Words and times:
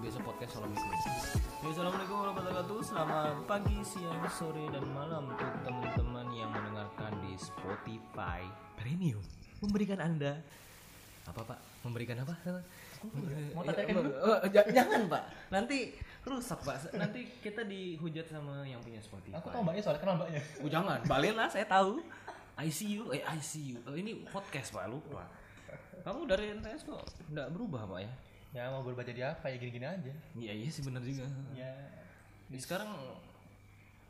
biasa 0.00 0.18
podcast 0.20 0.50
Assalamualaikum 0.56 0.90
Ya, 1.60 1.68
Assalamualaikum 1.70 2.16
warahmatullahi 2.16 2.56
wabarakatuh 2.56 2.78
Selamat 2.82 3.34
pagi, 3.44 3.78
siang, 3.84 4.20
sore, 4.26 4.64
dan 4.68 4.84
malam 4.88 5.22
Untuk 5.28 5.50
teman-teman 5.60 6.26
yang 6.32 6.50
mendengarkan 6.50 7.12
di 7.20 7.32
Spotify 7.36 8.40
Premium 8.74 9.20
Memberikan 9.60 10.00
anda 10.00 10.40
Apa 11.28 11.40
pak? 11.44 11.58
Memberikan 11.84 12.16
apa? 12.24 12.34
Mau 13.52 13.62
tanya 13.62 13.84
j- 14.48 14.72
Jangan 14.72 15.00
pak 15.06 15.22
Nanti 15.52 15.92
rusak 16.24 16.60
pak 16.60 16.96
Nanti 16.96 17.20
kita 17.38 17.64
dihujat 17.64 18.26
sama 18.26 18.64
yang 18.64 18.80
punya 18.80 19.00
Spotify 19.00 19.36
Aku 19.36 19.52
tahu 19.52 19.60
mbaknya 19.60 19.82
soalnya 19.84 20.00
kenal 20.00 20.16
mbaknya. 20.16 20.40
Oh 20.60 20.68
jangan, 20.68 20.98
balik 21.04 21.32
lah 21.36 21.48
saya 21.48 21.64
tahu. 21.64 22.00
ICU, 22.60 23.08
eh 23.16 23.24
ICU. 23.24 23.80
Oh, 23.88 23.96
ini 23.96 24.20
podcast 24.28 24.68
pak 24.68 24.84
lupa. 24.84 25.24
Kamu 26.04 26.28
dari 26.28 26.52
NTS 26.52 26.84
kok 26.84 27.00
nggak 27.32 27.48
berubah 27.56 27.88
pak 27.88 28.04
ya? 28.04 28.12
Ya 28.50 28.66
mau 28.70 28.82
berubah 28.82 29.06
jadi 29.06 29.30
apa 29.30 29.46
ya 29.46 29.56
gini-gini 29.62 29.86
aja. 29.86 30.12
Iya 30.34 30.52
iya 30.52 30.68
sih 30.68 30.82
benar 30.82 31.02
juga. 31.06 31.26
Ya 31.54 31.70
Di 32.50 32.58
sekarang 32.58 32.90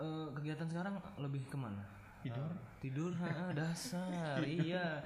eh, 0.01 0.27
kegiatan 0.33 0.67
sekarang 0.69 0.97
lebih 1.21 1.45
ke 1.49 1.57
mana? 1.61 1.85
tidur. 2.21 2.53
Tidur, 2.85 3.13
ha, 3.17 3.49
dasar. 3.57 4.41
iya. 4.45 5.01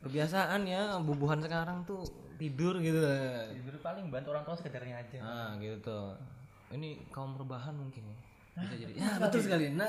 Kebiasaan 0.00 0.64
ya 0.64 0.96
bubuhan 1.04 1.40
sekarang 1.44 1.84
tuh 1.84 2.00
tidur 2.40 2.80
gitu. 2.80 3.00
Tidur 3.52 3.76
paling 3.84 4.08
bantu 4.08 4.32
orang 4.32 4.44
tua 4.48 4.56
sekedarnya 4.56 4.96
aja. 4.96 5.18
Nah 5.20 5.48
gitu 5.60 5.76
tuh. 5.84 6.16
Ini 6.72 6.96
kaum 7.12 7.36
rebahan 7.36 7.76
mungkin 7.76 8.08
ya. 8.08 8.16
Bisa 8.64 8.74
jadi. 8.76 8.92
Ya 8.96 9.10
betul 9.20 9.40
sekali. 9.44 9.66
Nah, 9.76 9.88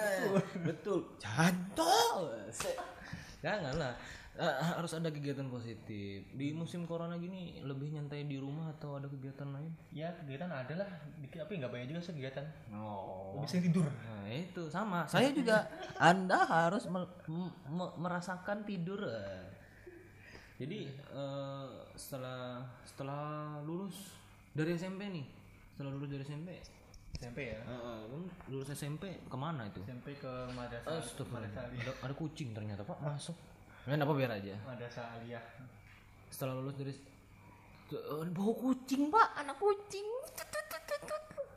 betul. 0.68 1.00
Jantol. 1.24 2.36
Janganlah. 3.40 3.96
Eh, 4.42 4.56
harus 4.74 4.90
ada 4.92 5.06
kegiatan 5.08 5.46
positif. 5.48 6.26
Di 6.34 6.50
musim 6.50 6.90
corona 6.90 7.14
gini 7.16 7.62
lebih 7.62 7.94
nyantai 7.94 8.26
di 8.26 8.42
rumah 8.42 8.74
atau 8.74 8.98
ada 8.98 9.06
kegiatan 9.06 9.46
lain? 9.46 9.70
Ya 9.94 10.10
kegiatan 10.12 10.50
ada 10.50 10.74
lah, 10.82 10.90
tapi 11.22 11.62
nggak 11.62 11.70
banyak 11.70 11.88
juga 11.88 12.02
sih 12.02 12.18
kegiatan. 12.18 12.42
Oh. 12.74 13.38
Lebih 13.38 13.48
sering 13.48 13.66
tidur. 13.70 13.86
Nah, 13.86 14.26
itu 14.28 14.64
sama. 14.68 15.06
Saya 15.06 15.30
juga 15.30 15.70
Anda 16.02 16.42
harus 16.42 16.90
me- 16.90 17.06
me- 17.70 17.94
merasakan 17.96 18.66
tidur. 18.66 19.06
Jadi 20.58 20.90
eh, 20.90 21.68
setelah 21.94 22.66
setelah 22.82 23.26
lulus 23.62 24.14
dari 24.54 24.74
SMP 24.74 25.06
nih, 25.06 25.26
setelah 25.74 25.94
lulus 25.94 26.10
dari 26.10 26.22
SMP, 26.22 26.50
SMP 27.14 27.40
ya. 27.50 27.62
eh, 27.62 27.78
kamu 28.06 28.26
lulus 28.50 28.70
SMP 28.70 29.22
ke 29.22 29.38
mana 29.38 29.66
itu? 29.66 29.82
SMP 29.82 30.18
ke 30.18 30.30
madrasah. 30.54 30.98
Astagfirullah. 30.98 31.50
Ada, 31.78 31.94
ada 32.00 32.14
kucing 32.14 32.54
ternyata 32.54 32.82
pak 32.82 32.98
masuk. 32.98 33.38
Ya 33.90 33.98
apa 33.98 34.14
biar 34.14 34.32
aja. 34.32 34.54
Madrasah 34.62 35.18
aliyah. 35.18 35.42
Setelah 36.30 36.54
lulus 36.62 36.78
dari 36.78 36.94
Tuh, 37.92 38.00
eh, 38.00 38.30
bau 38.32 38.56
kucing 38.56 39.12
pak, 39.12 39.36
anak 39.36 39.60
kucing. 39.60 40.08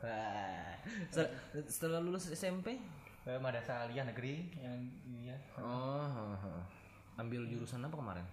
Wah. 0.03 0.73
Setelah, 1.07 1.31
setelah 1.71 1.99
lulus 2.03 2.27
SMP, 2.27 2.75
Ke 3.25 3.39
madrasah 3.41 3.87
aliyah 3.87 4.05
negeri 4.05 4.51
yang 4.59 4.77
iya. 5.09 5.33
Oh, 5.57 6.37
ambil 7.17 7.41
jurusan 7.49 7.81
apa 7.81 7.95
kemarin? 7.97 8.25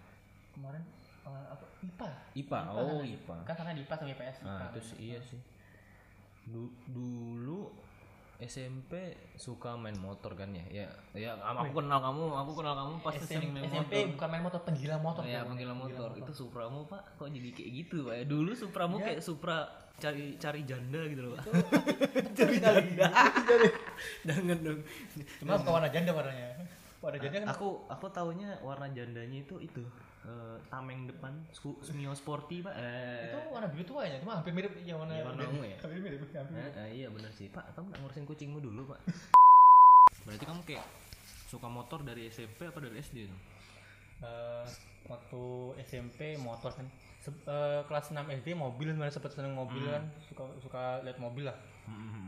Kemarin 0.52 0.82
eh, 1.24 1.46
apa? 1.48 1.64
IPA. 1.80 2.10
IPA. 2.36 2.60
Oh, 2.76 3.00
IPA. 3.00 3.36
Kan 3.48 3.54
sana 3.56 3.72
di 3.72 3.86
IPA 3.86 3.94
sama 3.96 4.10
IPS. 4.12 4.36
Nah, 4.44 4.68
itu 4.74 4.80
sih 4.82 4.96
iya 5.00 5.18
sih. 5.22 5.40
Du- 6.44 6.74
dulu 6.90 7.70
SMP 8.42 9.14
suka 9.38 9.78
main 9.78 9.94
motor 9.98 10.34
kan 10.34 10.50
ya? 10.50 10.64
Ya, 10.68 10.88
ya 11.14 11.30
aku 11.38 11.78
kenal 11.82 11.98
kamu, 12.02 12.24
aku 12.34 12.52
kenal 12.58 12.74
kamu 12.74 12.92
pasti 13.02 13.24
sering 13.26 13.50
main 13.54 13.70
SMP 13.70 13.92
motor. 14.02 14.10
bukan 14.18 14.28
main 14.28 14.42
motor, 14.42 14.60
penggila 14.66 14.96
motor. 14.98 15.22
Ya, 15.22 15.40
penggila 15.46 15.74
motor. 15.74 16.08
Itu 16.18 16.32
Supramu, 16.34 16.86
Pak. 16.90 17.18
Kok 17.18 17.28
jadi 17.30 17.50
kayak 17.54 17.70
gitu, 17.84 17.96
Pak? 18.06 18.14
ya? 18.18 18.24
Dulu 18.26 18.50
Supramu 18.54 18.96
kayak 18.98 19.20
Supra 19.22 19.66
cari 20.02 20.34
cari 20.40 20.60
janda 20.66 21.00
gitu 21.06 21.20
loh, 21.22 21.30
Pak. 21.38 21.44
cari 22.38 22.56
janda. 22.58 23.08
Jangan 24.26 24.58
dong. 24.58 24.80
Cuma 25.38 25.58
bukan 25.62 25.72
warna 25.78 25.90
janda 25.94 26.10
warnanya. 26.10 26.61
Warna 27.02 27.18
janda 27.18 27.38
kan 27.40 27.48
Aku 27.50 27.68
aku 27.84 28.06
taunya 28.08 28.54
warna 28.62 28.86
jandanya 28.88 29.36
itu 29.36 29.58
itu 29.58 29.82
eh, 30.22 30.56
tameng 30.70 31.04
depan. 31.04 31.34
Smio 31.82 32.14
Sporty, 32.14 32.62
Pak. 32.62 32.70
Eh. 32.72 33.26
itu 33.28 33.38
warna 33.50 33.66
biru 33.66 33.82
tua 33.84 34.06
ya, 34.06 34.22
cuma 34.22 34.38
hampir 34.38 34.54
mirip 34.54 34.70
yang 34.80 34.96
warna 34.96 35.12
Iya, 35.12 35.24
warna 35.26 35.42
ungu 35.44 35.64
ya? 35.66 35.76
Hampir 35.76 35.98
mirip, 35.98 36.20
hampir 36.24 36.54
Eh, 36.54 36.70
eh, 36.72 36.88
iya 36.94 37.08
bener 37.10 37.28
sih. 37.28 37.50
Pak 37.50 37.74
kamu 37.74 37.90
ngurusin 37.98 38.22
kucingmu 38.22 38.62
dulu 38.62 38.86
pak? 38.88 39.02
Berarti 40.24 40.44
kamu 40.46 40.62
kayak 40.62 40.86
suka 41.50 41.66
motor 41.66 42.00
dari 42.00 42.30
SMP 42.30 42.64
apa 42.64 42.78
dari 42.78 42.96
SD 42.96 43.26
tuh? 43.26 43.40
Eh, 44.22 44.66
waktu 45.04 45.42
SMP 45.82 46.38
motor 46.38 46.70
kan. 46.70 46.86
Se- 47.18 47.42
eh, 47.44 47.82
kelas 47.82 48.10
6 48.10 48.22
SD 48.32 48.54
mobil 48.54 48.88
sebenarnya 48.88 49.10
sempet 49.12 49.34
seneng 49.34 49.52
mobil 49.52 49.82
kan. 49.84 50.06
Suka 50.22 50.46
suka 50.58 50.82
lihat 51.02 51.18
mobil 51.18 51.50
lah. 51.50 51.58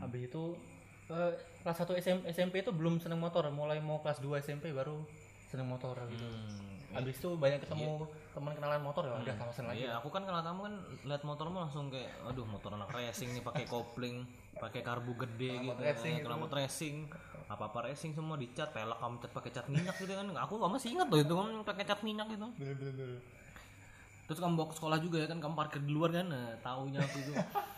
Habis 0.03 0.27
itu 0.27 0.59
eh, 1.11 1.31
kelas 1.61 1.77
1 1.81 2.01
SM, 2.01 2.17
SMP 2.29 2.61
itu 2.61 2.71
belum 2.73 3.01
seneng 3.01 3.21
motor. 3.21 3.45
Mulai 3.49 3.81
mau 3.81 4.01
kelas 4.01 4.21
2 4.21 4.41
SMP 4.41 4.69
baru 4.71 5.01
seneng 5.55 5.71
motor 5.71 5.95
gitu. 6.09 6.25
Hmm, 6.25 6.75
habis 6.91 7.15
itu 7.15 7.29
banyak 7.37 7.63
ketemu 7.63 8.03
teman 8.35 8.51
kenalan 8.57 8.81
motor 8.83 9.07
ya 9.07 9.13
udah 9.15 9.35
sama 9.39 9.51
seneng 9.55 9.69
lagi. 9.71 9.81
Iya 9.87 9.91
aku 10.03 10.09
kan 10.11 10.27
kalau 10.27 10.41
kamu 10.43 10.59
kan 10.67 10.75
lihat 11.07 11.23
motormu 11.23 11.57
langsung 11.63 11.87
kayak 11.87 12.11
aduh 12.27 12.43
motor 12.43 12.75
anak 12.75 12.91
racing 12.91 13.31
nih 13.31 13.43
pakai 13.45 13.63
kopling 13.63 14.27
pakai 14.55 14.81
karbu 14.83 15.11
gede 15.15 15.51
gitu 15.63 15.79
racing 15.79 16.13
eh, 16.19 16.21
knalpot 16.25 16.51
racing. 16.51 16.95
Apa 17.45 17.69
apa 17.69 17.79
racing 17.87 18.11
semua 18.17 18.35
dicat 18.35 18.73
pelek 18.73 18.97
kamu 18.99 19.15
cat 19.21 19.31
pakai 19.31 19.51
cat 19.53 19.65
minyak 19.71 19.95
gitu 19.95 20.11
kan. 20.11 20.27
Aku 20.43 20.59
kamu 20.59 20.75
masih 20.75 20.89
ingat 20.97 21.07
tuh 21.07 21.19
itu 21.23 21.33
kamu 21.33 21.63
pakai 21.63 21.85
cat 21.87 21.99
minyak 22.03 22.27
gitu 22.27 22.45
bener 22.59 22.75
bener 22.75 22.93
bener. 22.97 23.21
terus 24.25 24.41
kamu 24.41 24.57
bawa 24.57 24.67
ke 24.73 24.75
sekolah 24.81 24.97
juga 24.97 25.17
ya 25.21 25.27
kan 25.29 25.37
kamu 25.37 25.53
parkir 25.53 25.81
di 25.85 25.91
luar 25.93 26.09
kan? 26.09 26.25
Nah, 26.25 26.57
taunya 26.65 26.97
aku 26.97 27.21
itu 27.21 27.31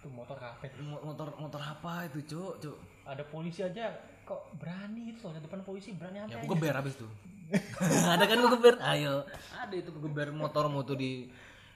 itu 0.00 0.08
motor 0.08 0.36
kafe 0.40 0.72
Mo- 0.80 1.04
motor 1.04 1.36
motor 1.36 1.60
apa 1.60 2.08
itu 2.08 2.24
cuk? 2.24 2.52
Cuk. 2.64 2.76
Ada 3.04 3.20
polisi 3.28 3.60
aja 3.60 3.92
kok 4.24 4.48
berani 4.56 5.12
itu 5.12 5.18
soalnya 5.20 5.44
depan 5.44 5.60
polisi 5.60 5.92
berani 5.92 6.22
ya 6.22 6.24
apa 6.24 6.40
aku 6.40 6.56
geber 6.56 6.72
habis 6.72 6.94
tuh 6.96 7.10
ada 8.14 8.24
kan 8.24 8.36
aku 8.40 8.48
geber? 8.56 8.74
Ayo. 8.80 9.26
Ada 9.52 9.74
itu 9.76 9.90
geber 9.92 10.32
motormu 10.32 10.80
tuh 10.86 10.96
di 10.96 11.28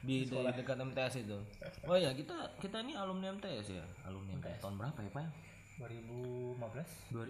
di, 0.04 0.28
di 0.28 0.36
dekat 0.36 0.76
MTS 0.76 1.14
itu. 1.24 1.38
Oh 1.90 1.96
ya 1.96 2.12
kita 2.16 2.56
kita 2.60 2.80
ini 2.80 2.96
alumni 2.96 3.32
MTS 3.36 3.76
ya? 3.76 3.84
Alumni 4.08 4.40
MTS 4.40 4.60
tahun 4.64 4.76
berapa 4.80 4.98
ya 5.04 5.10
pak? 5.12 5.26
2015 5.84 7.12
Dua, 7.12 7.24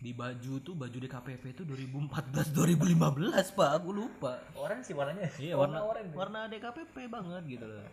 di 0.00 0.12
baju 0.16 0.52
tuh 0.64 0.74
baju 0.78 0.96
DKPP 0.96 1.44
itu 1.52 1.62
2014 1.68 2.54
2015 2.56 3.58
pak. 3.58 3.70
Aku 3.82 3.90
lupa. 3.92 4.40
Orange 4.56 4.88
sih 4.88 4.94
warnanya. 4.96 5.28
Iya 5.36 5.58
warna 5.58 5.84
orange. 5.84 6.12
warna 6.16 6.40
DKPP 6.48 6.96
banget 7.12 7.42
gitu 7.44 7.66
loh 7.68 7.84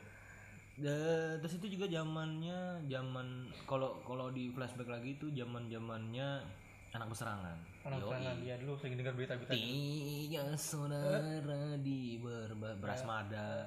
Da- 0.78 1.34
terus 1.42 1.58
itu 1.58 1.74
juga 1.74 1.90
zamannya 1.90 2.86
zaman 2.86 3.50
kalau 3.66 3.98
kalau 4.06 4.30
di 4.30 4.54
flashback 4.54 4.86
lagi 4.86 5.18
itu 5.18 5.26
zaman 5.34 5.66
zamannya 5.68 6.46
anak 6.94 7.08
berserangan 7.10 7.58
anak 7.82 7.98
Yoi. 7.98 8.08
serangan 8.08 8.36
dia 8.40 8.56
dulu 8.62 8.74
sering 8.78 8.94
dengar 8.94 9.14
berita-berita 9.18 9.52
Tiga 9.52 10.44
saudara 10.54 11.74
di 11.82 12.22
berba 12.22 12.78
Brasmada, 12.78 13.66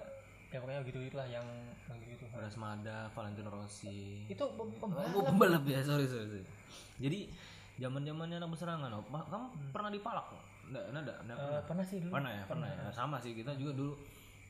ya 0.48 0.59
pokoknya 0.59 0.87
gitu 0.87 0.98
gitulah 1.03 1.26
yang 1.26 1.43
gitu 1.98 2.25
Brasmada, 2.31 3.10
Valentino 3.10 3.50
Rossi. 3.50 4.22
itu 4.27 4.44
pem- 4.54 4.78
pembalap 4.78 5.10
Oh, 5.10 5.22
pembalap 5.27 5.65
ya, 5.66 5.82
sorry 5.82 6.06
sorry. 6.06 6.31
sorry. 6.31 6.47
Jadi 7.00 7.27
zaman 7.77 8.06
zamannya 8.06 8.38
anak 8.38 8.50
berserangan, 8.54 8.91
oh. 8.92 9.03
Kamu 9.03 9.47
pernah 9.75 9.91
dipalak? 9.91 10.27
Nggak, 10.71 10.84
nggak, 10.92 11.19
nggak, 11.27 11.37
Eh, 11.41 11.62
pernah 11.66 11.82
sih 11.82 11.98
dulu 11.98 12.12
pernah 12.15 12.31
ya, 12.31 12.44
pernah 12.47 12.69
ya. 12.71 12.87
Sama 12.92 13.16
sih 13.19 13.34
kita 13.34 13.50
juga 13.56 13.75
dulu 13.75 13.98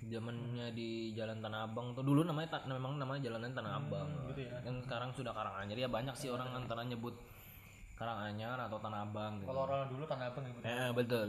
zamannya 0.03 0.73
di 0.73 1.13
Jalan 1.13 1.39
Tanah 1.39 1.67
Abang 1.67 1.93
tuh 1.93 2.01
dulu 2.01 2.25
namanya 2.25 2.57
ta- 2.57 2.65
memang 2.65 2.97
namanya 2.97 3.21
Jalan 3.23 3.53
Tanah 3.53 3.73
Abang. 3.77 4.09
gitu 4.29 4.41
ya. 4.43 4.57
Dan 4.61 4.81
sekarang 4.81 5.13
sudah 5.13 5.29
Karanganyar 5.31 5.77
ya 5.77 5.89
banyak 5.89 6.15
sih 6.15 6.29
orang 6.29 6.49
antara 6.55 6.81
nyebut 6.81 7.13
Karanganyar 7.95 8.57
atau 8.59 8.81
Tanah 8.81 9.05
Abang 9.05 9.37
gitu. 9.37 9.47
kalau 9.47 9.69
orang 9.69 9.85
dulu 9.87 10.05
tanah 10.05 10.27
abang 10.27 10.45
gitu 10.47 10.65
Ya 10.65 10.89
betul. 10.91 11.29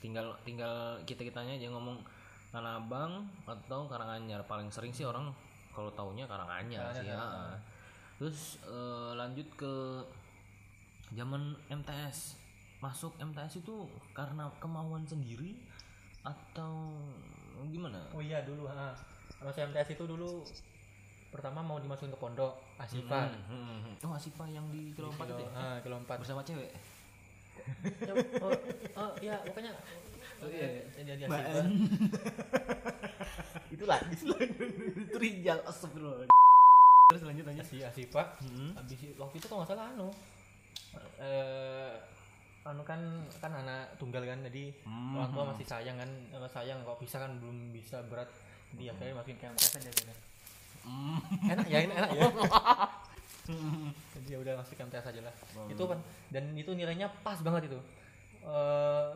Tinggal 0.00 0.32
tinggal 0.40 0.74
kita 1.04 1.20
kitanya 1.22 1.52
aja 1.54 1.68
ngomong 1.68 2.00
Tanah 2.48 2.80
Abang 2.80 3.12
atau 3.44 3.84
Karanganyar. 3.84 4.40
Paling 4.44 4.72
sering 4.72 4.90
sih 4.90 5.04
orang 5.04 5.28
kalau 5.70 5.92
taunya 5.92 6.24
Karanganyar 6.24 6.88
sih 6.90 7.04
ya. 7.04 7.20
Terus 8.16 8.38
eh, 8.64 9.12
lanjut 9.12 9.44
ke 9.54 9.72
zaman 11.12 11.52
MTS. 11.68 12.40
Masuk 12.80 13.12
MTS 13.14 13.60
itu 13.60 13.84
karena 14.10 14.48
kemauan 14.56 15.04
sendiri 15.04 15.52
atau 16.20 16.96
gimana? 17.66 18.00
oh 18.10 18.22
iya 18.22 18.40
dulu 18.42 18.64
ha 18.64 18.96
masuk 19.40 19.60
MTS 19.68 19.92
itu 19.92 20.04
dulu 20.04 20.40
pertama 21.30 21.60
mau 21.60 21.78
dimasukin 21.78 22.10
ke 22.10 22.18
pondok 22.18 22.58
Asifa 22.76 23.30
Hmm, 23.46 23.84
hmm. 23.86 23.94
Oh 24.02 24.12
Asifa 24.12 24.44
yang 24.46 24.66
di 24.68 24.90
4 24.90 25.14
itu 25.14 25.44
ya? 25.44 25.50
ah 25.54 25.76
kilo 25.78 25.96
empat 25.96 26.16
Bersama 26.18 26.42
cewek? 26.42 26.72
Ya, 28.02 28.12
oh, 28.40 28.50
oh 28.96 29.10
ya 29.20 29.36
pokoknya 29.44 29.72
oh, 30.40 30.48
iya, 30.48 30.66
jadi 30.96 31.28
Asifa 31.28 31.38
itu 33.70 33.84
lagi 33.86 34.10
itu 34.10 35.16
Rijal 35.16 35.58
astagfirullah. 35.62 36.26
Terus 37.10 37.22
lanjut 37.22 37.44
lanjut. 37.46 37.64
si 37.64 37.78
Asifa 37.80 38.34
Hmm. 38.42 38.74
habis 38.74 38.98
waktu 39.14 39.36
itu 39.38 39.46
kalau 39.46 39.62
nggak 39.62 39.70
salah 39.70 39.86
anu 39.94 40.08
eh 41.20 41.94
anu 42.60 42.84
kan 42.84 43.00
kan 43.40 43.52
anak 43.54 43.96
tunggal 43.96 44.20
kan 44.20 44.36
jadi 44.44 44.68
Hmm. 44.84 45.16
orang 45.16 45.32
tua 45.32 45.44
masih 45.48 45.64
sayang 45.64 45.96
kan 45.96 46.10
eh, 46.30 46.50
sayang 46.50 46.84
kok 46.84 47.00
bisa 47.00 47.16
kan 47.16 47.32
belum 47.40 47.72
bisa 47.72 48.04
berat. 48.04 48.28
Jadi 48.70 48.86
akhirnya 48.86 49.14
masukin 49.16 49.36
ke 49.36 49.46
MTS 49.46 49.74
aja 49.76 49.90
gitu 49.90 50.12
enak 51.44 51.66
ya 51.66 51.78
enak, 51.84 51.96
enak. 51.98 52.10
Ya 52.20 52.28
jadi 54.14 54.28
ya 54.30 54.38
udah 54.38 54.54
masukkan 54.60 54.86
tes 54.88 55.02
aja 55.02 55.20
lah. 55.20 55.34
Itu 55.66 55.82
kan 55.84 55.98
dan 56.28 56.54
itu 56.54 56.70
nilainya 56.70 57.10
pas 57.20 57.40
banget 57.40 57.66
itu. 57.66 57.80
Eh, 58.40 59.08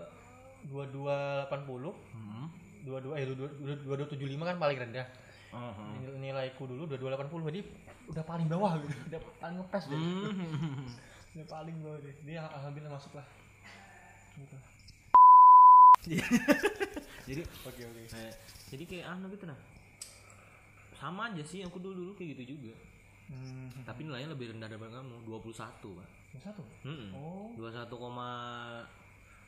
dua 0.65 0.85
dua 0.89 1.17
delapan 1.45 1.61
puluh 1.65 1.95
Hmm. 2.11 2.49
dua 2.83 2.99
dua 2.99 3.15
eh 3.15 3.29
dua 3.29 3.49
dua 3.95 4.07
tujuh 4.07 4.27
lima 4.27 4.45
kan 4.45 4.59
paling 4.59 4.77
rendah. 4.77 5.07
Nil- 6.03 6.19
nilaiku 6.19 6.67
dulu 6.67 6.91
dua 6.91 6.99
dua 6.99 7.15
delapan 7.15 7.29
puluh 7.31 7.47
jadi 7.47 7.63
udah 8.11 8.25
paling 8.25 8.49
bawah 8.51 8.75
gitu. 8.83 8.91
Udah 9.13 9.21
paling 9.39 9.57
ngepes 9.61 9.85
deh 9.87 10.01
Hmm. 11.35 11.43
udah 11.43 11.49
paling 11.51 11.77
bawah 11.83 11.99
deh. 11.99 12.15
Dia 12.23 12.47
alhamdulillah 12.47 12.95
masuk 12.95 13.19
lah 13.19 13.27
gitu. 14.39 14.57
Jadi 17.29 17.41
oke 17.65 17.81
oke. 17.81 18.03
eh, 18.13 18.33
jadi 18.69 18.85
kayak 18.85 19.07
anu 19.09 19.33
gitu 19.33 19.49
nah 19.49 19.57
sama 20.95 21.33
aja 21.33 21.41
sih 21.41 21.65
aku 21.65 21.81
dulu 21.81 21.97
dulu 21.97 22.13
kayak 22.13 22.37
gitu 22.37 22.55
juga. 22.57 22.77
Hmm. 23.25 23.73
tapi 23.89 24.05
nilainya 24.05 24.37
lebih 24.37 24.53
rendah 24.53 24.69
daripada 24.69 25.01
kamu 25.01 25.25
21 25.25 25.49
pak. 25.97 26.09
Yang 26.37 26.43
satu? 26.45 26.63
Mm-mm. 26.85 27.09
oh. 27.17 27.49
21, 27.57 27.89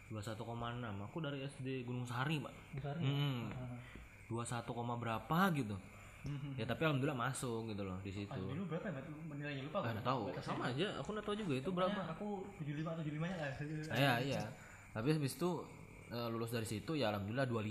21,6 0.09 1.05
aku 1.05 1.19
dari 1.21 1.45
SD 1.45 1.85
Gunung 1.85 2.09
Sari 2.09 2.41
pak. 2.41 2.55
Besar 2.73 2.97
Hmm. 2.97 3.53
Ah. 3.53 3.77
21, 4.33 4.65
koma 4.73 4.97
berapa 4.97 5.39
gitu 5.53 5.77
Hmm. 6.27 6.53
ya 6.55 6.65
tapi 6.65 6.83
alhamdulillah 6.83 7.15
masuk 7.17 7.71
gitu 7.71 7.83
loh 7.83 7.99
di 8.01 8.11
situ. 8.11 8.29
Ah, 8.29 8.43
dulu 8.43 8.63
berapa 8.67 8.87
ya 8.87 9.01
nilainya 9.33 9.63
lupa 9.63 9.79
Ah, 9.81 9.91
nggak 9.91 10.03
tahu. 10.03 10.23
Sama 10.41 10.63
aja 10.69 10.87
aku 10.99 11.09
nggak 11.13 11.25
tahu 11.25 11.37
juga 11.37 11.55
itu 11.57 11.69
Pokoknya 11.69 11.95
berapa. 11.95 12.13
aku 12.13 12.29
75 12.61 12.83
atau 12.89 13.03
75 13.03 13.23
nya 13.23 13.37
lah 13.37 13.51
iya 13.95 14.13
iya. 14.21 14.43
Tapi 14.91 15.09
habis 15.13 15.33
itu 15.33 15.51
eh, 16.09 16.29
lulus 16.29 16.51
dari 16.51 16.65
situ 16.65 16.93
ya 16.93 17.11
alhamdulillah 17.11 17.47
25 17.47 17.63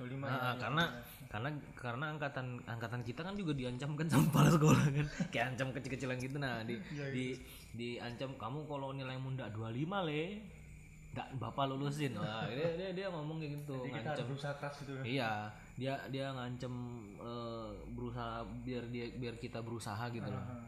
25, 0.00 0.20
Nah, 0.20 0.30
ya, 0.30 0.52
karena 0.58 0.84
karena 1.26 1.48
karena 1.74 2.04
angkatan 2.10 2.46
angkatan 2.64 3.00
kita 3.02 3.20
kan 3.20 3.34
juga 3.34 3.52
diancamkan 3.52 4.06
sama 4.12 4.24
kepala 4.28 4.48
sekolah 4.50 4.84
kan. 4.86 5.06
Kayak 5.28 5.46
ancam 5.50 5.68
kecil-kecilan 5.72 6.16
gitu. 6.18 6.36
Nah 6.36 6.60
di 6.62 6.74
Iya, 6.90 7.06
di 7.10 7.24
diancam 7.72 8.30
kamu 8.34 8.58
kalau 8.64 8.92
nilai 8.92 9.16
muda 9.16 9.48
25 9.48 9.72
le 10.04 10.22
nggak 11.10 11.28
bapak 11.38 11.64
lulusin. 11.68 12.10
Wah 12.14 12.42
dia, 12.48 12.74
dia 12.74 12.90
dia 12.92 13.06
ngomong 13.06 13.38
kayak 13.38 13.62
gitu 13.62 13.74
jadi 13.78 13.86
kita 13.88 13.94
ngancam. 13.94 14.12
harus 14.12 14.26
berusaha 14.28 14.54
keras 14.58 14.74
gitu. 14.78 14.92
Iya 15.00 15.32
dia 15.74 15.98
dia 16.08 16.30
ngancem 16.30 16.74
eh, 17.18 17.70
berusaha 17.90 18.46
biar 18.62 18.86
dia 18.94 19.10
biar 19.18 19.34
kita 19.42 19.58
berusaha 19.58 20.06
gitu 20.10 20.30
loh 20.30 20.38
Ah. 20.38 20.66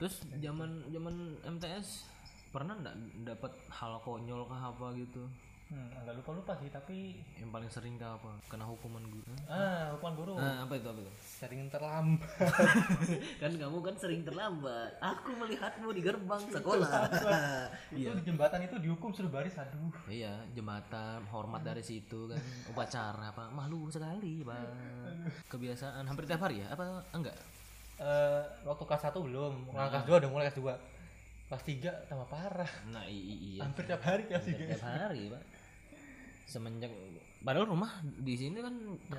terus 0.00 0.24
zaman 0.40 0.80
zaman 0.88 1.14
MTS 1.44 2.08
pernah 2.50 2.72
nggak 2.74 2.96
dapat 3.28 3.52
hal 3.68 4.00
konyol 4.00 4.48
kah 4.48 4.72
apa 4.72 4.96
gitu 4.96 5.22
Hmm, 5.70 5.86
agak 6.02 6.18
lupa 6.18 6.30
lupa 6.34 6.52
sih 6.58 6.66
tapi 6.66 7.14
yang 7.38 7.54
paling 7.54 7.70
sering 7.70 7.94
kah 7.94 8.18
apa? 8.18 8.34
Kena 8.50 8.66
hukuman 8.66 9.06
guru? 9.06 9.30
Ah 9.46 9.94
hukuman 9.94 10.14
guru. 10.18 10.34
Nah 10.34 10.66
apa 10.66 10.74
itu 10.74 10.90
apa 10.90 10.98
itu? 10.98 11.12
Sering 11.22 11.70
terlambat. 11.70 12.26
Kan 13.40 13.54
kamu 13.54 13.78
kan 13.78 13.94
sering 13.94 14.26
terlambat. 14.26 14.98
Aku 14.98 15.30
melihatmu 15.38 15.94
di 15.94 16.02
gerbang 16.02 16.42
sekolah. 16.50 17.06
Itu 17.94 18.10
di 18.18 18.22
jembatan 18.26 18.66
itu 18.66 18.82
dihukum 18.82 19.14
suruh 19.14 19.30
baris 19.30 19.54
aduh. 19.62 19.94
Iya 20.10 20.42
jembatan 20.50 21.22
hormat 21.30 21.62
dari 21.62 21.86
situ 21.86 22.26
kan. 22.26 22.42
Upacara 22.74 23.30
apa 23.30 23.46
malu 23.54 23.86
sekali 23.94 24.42
bang 24.42 24.66
kebiasaan 25.46 26.02
hampir 26.02 26.26
tiap 26.26 26.42
hari 26.50 26.66
ya? 26.66 26.74
Apa 26.74 27.06
enggak? 27.14 27.38
Eh, 28.02 28.42
waktu 28.66 28.84
kelas 28.90 29.06
1 29.06 29.22
belum. 29.22 29.70
Kelas 29.70 30.02
2 30.02 30.18
udah 30.18 30.30
mulai 30.34 30.50
kelas 30.50 30.58
2 30.58 30.74
kelas 31.46 31.62
3 31.62 32.10
tambah 32.10 32.26
parah. 32.26 32.72
Nah 32.90 33.06
iya. 33.06 33.62
Hampir 33.62 33.86
tiap 33.86 34.02
hari 34.02 34.26
kelas 34.26 34.42
Hampir 34.42 34.66
3 34.66 34.74
tiap 34.74 34.86
hari 34.86 35.22
pak 35.30 35.59
semenjak 36.44 36.90
padahal 37.40 37.72
rumah 37.72 38.02
di 38.04 38.34
sini 38.36 38.60
kan 38.60 38.74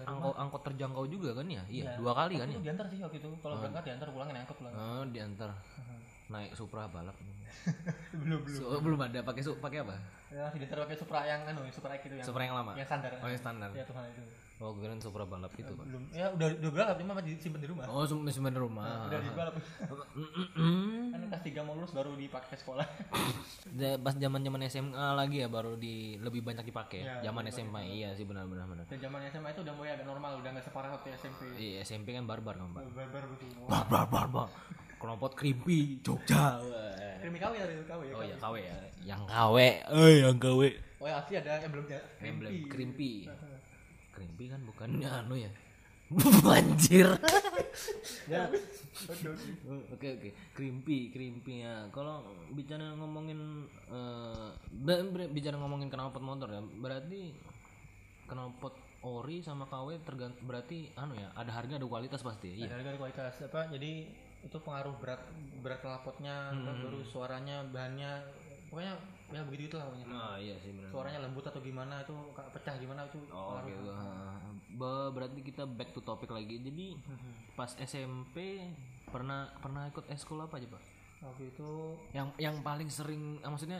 angkot 0.05 0.35
angkot 0.37 0.61
terjangkau 0.67 1.05
juga 1.09 1.37
kan 1.37 1.47
ya? 1.47 1.63
Iya 1.69 1.97
dua 1.97 2.13
kali 2.13 2.37
kan 2.37 2.47
ya? 2.49 2.57
itu 2.57 2.63
diantar 2.65 2.85
sih 2.91 2.99
waktu 3.01 3.17
itu. 3.17 3.29
Kalau 3.41 3.55
berangkat 3.57 3.83
diantar 3.87 4.07
pulangin 4.13 4.35
angkot 4.41 4.57
pulang 4.59 4.73
oh 4.73 5.03
diantar. 5.09 5.49
Naik 6.31 6.51
supra 6.55 6.87
balap. 6.87 7.15
Belum 8.23 8.39
belum. 8.47 8.55
So, 8.55 8.79
belum 8.79 8.99
ada. 9.03 9.19
Pakai 9.19 9.41
su 9.43 9.51
pakai 9.59 9.83
apa? 9.83 9.99
Ya 10.31 10.47
diantar 10.55 10.87
pakai 10.87 10.97
supra 10.97 11.19
yang 11.27 11.43
anu 11.43 11.67
supra 11.75 11.91
X 11.99 12.07
itu 12.07 12.15
yang 12.15 12.27
supra 12.27 12.43
yang 12.47 12.55
lama? 12.55 12.71
yang 12.79 12.87
standar. 12.87 13.11
Oh 13.19 13.27
yang 13.27 13.41
standar. 13.41 13.69
Ya 13.75 13.83
Tuhan 13.83 14.03
itu 14.07 14.23
oh 14.61 14.77
kira 14.77 14.93
supra 14.97 15.25
balap 15.25 15.49
gitu 15.51 15.73
pak? 15.73 15.83
Belum. 15.83 16.03
Ya 16.11 16.29
udah 16.29 16.47
udah 16.53 16.69
berangkat 16.69 16.95
cuma 16.97 17.17
masih 17.17 17.33
disimpan 17.33 17.59
di 17.59 17.67
rumah. 17.67 17.83
Oh 17.87 18.05
sem- 18.05 18.21
sebenarnya 18.23 18.61
rumah. 18.61 19.09
Udah 19.09 19.19
di 19.19 19.31
balap. 19.33 19.53
Mm-mm. 20.13 21.09
kan 21.13 21.19
kelas 21.27 21.41
3 21.41 21.65
mau 21.65 21.73
lulus 21.73 21.91
baru 21.91 22.13
dipakai 22.13 22.55
sekolah. 22.55 22.85
Pas 24.03 24.15
zaman 24.15 24.39
zaman 24.39 24.61
SMA 24.67 25.07
lagi 25.13 25.41
ya 25.41 25.47
baru 25.47 25.73
di 25.75 26.15
lebih 26.17 26.41
banyak 26.41 26.61
dipakai 26.63 27.01
Ya, 27.01 27.23
zaman 27.23 27.49
SMA 27.49 27.81
iya 27.87 28.09
sih 28.13 28.23
benar 28.23 28.45
benar 28.45 28.67
dan 28.83 28.99
zaman 28.99 29.25
SMA 29.27 29.49
itu 29.49 29.61
udah 29.61 29.73
mulai 29.73 29.95
agak 29.95 30.05
normal 30.05 30.37
udah 30.37 30.49
nggak 30.51 30.65
separah 30.65 30.89
waktu 30.91 31.15
SMP 31.15 31.41
iya 31.55 31.81
SMP 31.81 32.11
kan 32.11 32.25
barbar 32.25 32.53
kan 32.53 32.69
pak? 32.71 32.83
Barbar 32.91 33.23
betul. 33.25 33.49
Barbar 33.65 34.03
barbar 34.05 34.47
kelompok 34.97 35.33
krimpi 35.33 35.97
Jogja. 35.99 36.61
Krimi 37.17 37.37
KW 37.37 37.53
ya 37.53 37.65
KW 37.85 38.01
ya 38.03 38.13
Oh 38.13 38.23
ya 38.23 38.35
KW 38.37 38.55
ya. 38.59 38.75
Yang 39.03 39.21
KW. 39.25 39.55
Eh 39.87 40.13
yang 40.21 40.37
KW. 40.37 40.61
oh 41.01 41.07
ya 41.07 41.15
asli 41.17 41.33
ada 41.35 41.57
emblemnya 41.57 41.97
Emblem 42.21 42.53
krimpi 42.67 43.25
krimpi. 44.21 44.45
Kan 44.47 44.61
bukannya 44.63 45.09
anu 45.09 45.35
ya. 45.35 45.51
Banjir. 46.45 47.07
ya 48.27 48.43
oke 49.95 50.07
oke. 50.19 50.29
Krimpi, 50.51 51.07
krimpi 51.09 51.63
ya. 51.63 51.87
Kalau 51.89 52.21
bicara 52.51 52.93
ngomongin 52.99 53.65
eh 53.89 54.49
ber- 54.83 55.31
bicara 55.31 55.55
ngomongin 55.55 55.87
knalpot 55.87 56.19
motor 56.19 56.51
ya, 56.51 56.61
berarti 56.61 57.31
knalpot 58.27 58.75
ori 59.01 59.41
sama 59.41 59.65
KW 59.65 60.03
tergant 60.05 60.35
berarti 60.45 60.91
anu 60.93 61.17
ya, 61.17 61.31
ada 61.33 61.51
harga 61.55 61.79
ada 61.79 61.87
kualitas 61.87 62.21
pasti. 62.21 62.59
Iya. 62.59 62.69
Ada 62.69 62.75
harga 62.83 62.99
kualitas 62.99 63.33
apa 63.41 63.71
jadi 63.71 63.91
itu 64.41 64.57
pengaruh 64.57 64.97
berat 64.99 65.21
berat 65.61 65.79
knalpotnya 65.79 66.49
terus 66.51 66.77
baru 66.81 66.99
suaranya 67.05 67.61
bahannya 67.69 68.11
pokoknya 68.67 68.93
ya 69.31 69.41
begitu 69.41 69.63
itulah 69.69 69.87
pokoknya 69.87 70.05
Nah, 70.07 70.35
iya 70.35 70.55
sih 70.57 70.71
benar. 70.71 70.89
suaranya 70.89 71.19
lembut 71.21 71.43
atau 71.43 71.59
gimana 71.59 71.99
itu 71.99 72.15
pecah 72.51 72.75
gimana 72.75 73.01
itu 73.03 73.19
Oh, 73.27 73.55
pengaruh. 73.55 73.67
gitu. 73.67 73.89
Ba- 74.73 75.09
berarti 75.09 75.39
kita 75.41 75.63
back 75.65 75.91
to 75.91 75.99
topic 75.99 76.29
lagi. 76.29 76.59
Jadi 76.59 76.95
pas 77.57 77.71
SMP 77.77 78.59
pernah 79.05 79.49
pernah 79.57 79.87
ikut 79.87 80.07
eskul 80.07 80.39
apa 80.39 80.55
aja, 80.55 80.67
Pak? 80.67 80.83
waktu 81.21 81.43
itu 81.47 81.69
Yang 82.11 82.27
yang 82.35 82.55
paling 82.59 82.89
sering 82.89 83.23
ah, 83.39 83.49
maksudnya 83.49 83.79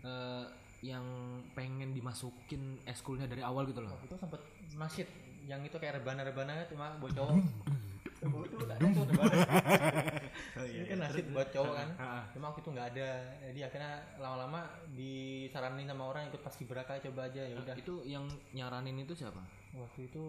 eh, 0.00 0.44
yang 0.82 1.04
pengen 1.52 1.92
dimasukin 1.92 2.58
eskulnya 2.84 3.24
dari 3.24 3.38
awal 3.40 3.64
gitu 3.64 3.80
loh. 3.80 3.92
waktu 3.92 4.08
itu 4.08 4.18
sempet 4.18 4.40
nasyid 4.72 5.06
yang 5.42 5.62
itu 5.62 5.74
kayak 5.74 5.98
rebana-rebana 5.98 6.66
cuma 6.66 6.90
buat 6.98 7.10
cowok 7.12 7.38
Oh, 8.32 8.42
itu 8.46 8.56
ada 8.62 8.74
itu 8.78 9.00
rebana 9.02 9.34
ini 10.62 10.86
kan 10.86 10.98
nasyid 11.02 11.26
buat 11.34 11.48
cowok 11.50 11.74
kan. 11.74 11.88
Cuma 12.32 12.44
waktu 12.50 12.60
itu 12.62 12.70
nggak 12.70 12.88
ada. 12.94 13.08
Jadi 13.50 13.60
akhirnya 13.62 13.92
lama-lama 14.16 14.60
disaranin 14.92 15.86
sama 15.86 16.04
orang 16.06 16.30
ikut 16.30 16.40
pas 16.40 16.54
kibraka 16.54 17.02
coba 17.02 17.26
aja 17.28 17.42
ya 17.42 17.56
udah. 17.58 17.74
Itu 17.74 17.94
yang 18.06 18.24
nyaranin 18.54 19.02
itu 19.02 19.14
siapa? 19.14 19.42
waktu 19.72 20.04
itu 20.06 20.22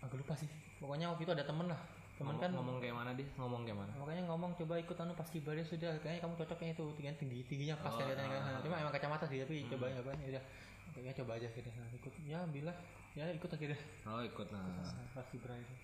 agak 0.00 0.16
lupa 0.16 0.34
sih. 0.34 0.48
Pokoknya 0.80 1.12
waktu 1.12 1.28
itu 1.28 1.32
ada 1.32 1.44
temen 1.44 1.68
lah. 1.68 1.76
Temen 2.16 2.34
Ngomong, 2.34 2.40
kan 2.40 2.50
ngomong 2.52 2.76
kayak 2.80 2.94
mana 2.96 3.10
dia? 3.12 3.28
Ngomong 3.36 3.60
kayak 3.64 3.78
mana? 3.78 3.92
makanya 3.96 4.22
ngomong 4.28 4.50
coba 4.56 4.74
ikut 4.80 4.96
anu 4.96 5.12
pas 5.12 5.28
kibarnya 5.28 5.64
sudah. 5.64 5.92
Kayaknya 6.00 6.20
kamu 6.24 6.34
cocoknya 6.40 6.70
itu 6.74 6.84
tinggi 6.96 7.12
tinggi 7.20 7.38
tingginya 7.46 7.76
pas 7.80 7.92
Oh, 7.92 7.98
kayaknya 8.00 8.26
kan. 8.28 8.60
cuma 8.64 8.76
emang 8.80 8.92
kacamata 8.92 9.24
sih 9.28 9.38
tapi 9.44 9.62
Hmm. 9.62 9.70
coba 9.76 9.86
ya 9.92 10.00
kan 10.00 10.16
ya 10.18 10.28
udah. 10.36 10.44
Kayaknya 10.92 11.14
coba 11.24 11.30
aja 11.40 11.48
gitu 11.48 11.70
nah, 11.72 11.88
ikut. 11.92 12.12
Ya 12.24 12.40
bila 12.48 12.72
ya 13.12 13.24
ikut 13.30 13.50
akhirnya. 13.52 13.78
Oh, 14.08 14.20
ikut 14.24 14.48
nah. 14.50 14.64
Nah, 14.64 15.06
pas 15.12 15.26
kibra 15.28 15.54
itu 15.56 15.74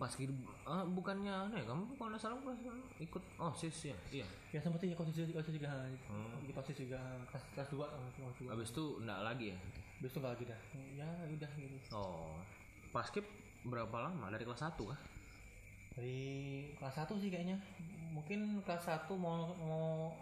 Pas 0.00 0.08
kid 0.08 0.32
ah, 0.64 0.80
bukannya 0.82 1.28
aneh, 1.28 1.60
kamu 1.62 1.84
kalau 1.94 2.08
nggak 2.08 2.18
salah 2.18 2.40
pas 2.40 2.56
ikut 2.96 3.22
oh 3.36 3.52
sis 3.52 3.92
ya. 3.92 3.96
Iya. 4.10 4.26
ya 4.48 4.58
sempat 4.58 4.80
ya 4.80 4.96
kosis 4.96 5.28
juga 5.28 5.68
Hmm. 6.08 6.40
ikut 6.40 6.64
juga 6.72 6.96
kelas 7.28 7.44
kelas 7.52 7.68
dua 7.68 7.86
kelas 8.16 8.34
dua 8.40 8.48
Habis 8.56 8.72
itu 8.72 8.84
enggak 8.96 9.20
lagi 9.22 9.46
ya. 9.52 9.56
besok 10.00 10.24
nggak 10.24 10.32
lagi 10.32 10.44
dah 10.48 10.60
ya 10.96 11.08
udah 11.28 11.50
gitu 11.54 11.76
Oh. 11.92 12.32
Pas 12.88 13.04
skip 13.04 13.28
berapa 13.62 13.92
lama? 14.00 14.32
Dari 14.32 14.42
kelas 14.42 14.64
1 14.64 14.80
kah? 14.80 15.00
dari 15.90 16.16
kelas 16.78 16.94
satu 16.96 17.18
sih 17.18 17.28
kayaknya 17.28 17.58
mungkin 18.08 18.62
kelas 18.62 18.88
satu 18.88 19.18
mau 19.18 19.52
mau 19.58 20.14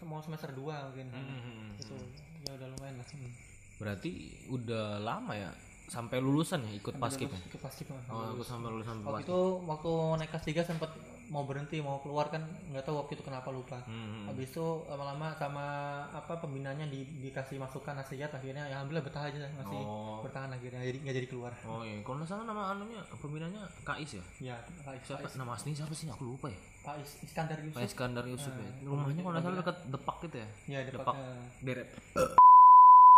mau 0.00 0.20
semester 0.22 0.48
dua 0.50 0.86
mungkin 0.88 1.10
Hmm. 1.10 1.74
itu 1.76 1.92
ya 2.40 2.54
udah 2.54 2.68
lumayan 2.72 2.96
lah 2.96 3.06
Hmm. 3.06 3.28
Berarti 3.74 4.10
udah 4.48 4.96
lama 4.98 5.34
ya 5.34 5.50
sampai 5.86 6.16
lulusan 6.18 6.64
ya 6.64 6.72
ikut 6.74 6.96
pas 6.96 7.08
skip 7.08 7.28
ya? 7.28 7.38
ikut 7.44 7.60
pas 7.60 7.68
skip 7.68 7.88
Oh, 8.08 8.32
aku 8.32 8.40
sampai 8.40 8.68
lulusan 8.68 9.02
waktu 9.02 9.22
itu 9.22 9.38
waktu 9.62 9.90
naik 10.16 10.30
kelas 10.30 10.44
3 10.44 10.64
sempet 10.66 10.90
mau 11.24 11.40
berhenti 11.42 11.80
mau 11.80 11.96
keluar 11.98 12.28
kan 12.28 12.40
nggak 12.68 12.84
tahu 12.84 13.00
waktu 13.00 13.16
itu 13.16 13.24
kenapa 13.24 13.48
lupa 13.48 13.80
Hmm. 13.84 14.28
habis 14.28 14.44
itu 14.46 14.60
lama-lama 14.84 15.32
sama 15.34 15.66
apa 16.10 16.36
pembinanya 16.36 16.84
di, 16.84 17.00
dikasih 17.18 17.56
masukan 17.56 17.96
nasihat 17.96 18.28
akhirnya 18.28 18.64
ya 18.66 18.76
alhamdulillah 18.76 19.04
betah 19.04 19.24
aja 19.24 19.40
masih 19.50 19.80
Oh. 19.80 20.20
bertahan 20.20 20.52
akhirnya 20.52 20.84
jadi 20.84 20.98
nggak 21.00 21.16
jadi 21.16 21.28
keluar 21.28 21.52
Oh 21.64 21.80
iya, 21.80 22.00
kalau 22.00 22.20
nggak 22.20 22.28
salah 22.28 22.44
nama 22.44 22.62
anunya 22.70 23.00
pembinanya 23.14 23.64
Kais 23.82 24.20
ya? 24.20 24.24
ya 24.42 24.56
Pak 24.84 24.92
Is, 24.94 25.04
Siapa? 25.06 25.26
Nama 25.34 25.52
aslinya 25.54 25.76
siapa 25.80 25.94
sih? 25.96 26.06
Aku 26.08 26.24
lupa 26.26 26.46
ya. 26.48 26.60
Pak 26.84 26.96
Is, 27.00 27.10
Iskandar 27.24 27.56
Pak 27.56 27.66
Yusuf 27.66 27.80
Iskandar 27.82 28.24
Yusuf 28.28 28.52
ya. 28.52 28.70
Rumahnya 28.84 29.20
kalau 29.20 29.32
nggak 29.32 29.44
salah 29.44 29.58
dekat 29.64 29.76
Depak 29.88 30.16
gitu 30.22 30.36
ya. 30.36 30.48
ya 30.68 30.78
Depak 30.84 30.92
depak 30.92 31.14
Deret. 31.60 31.88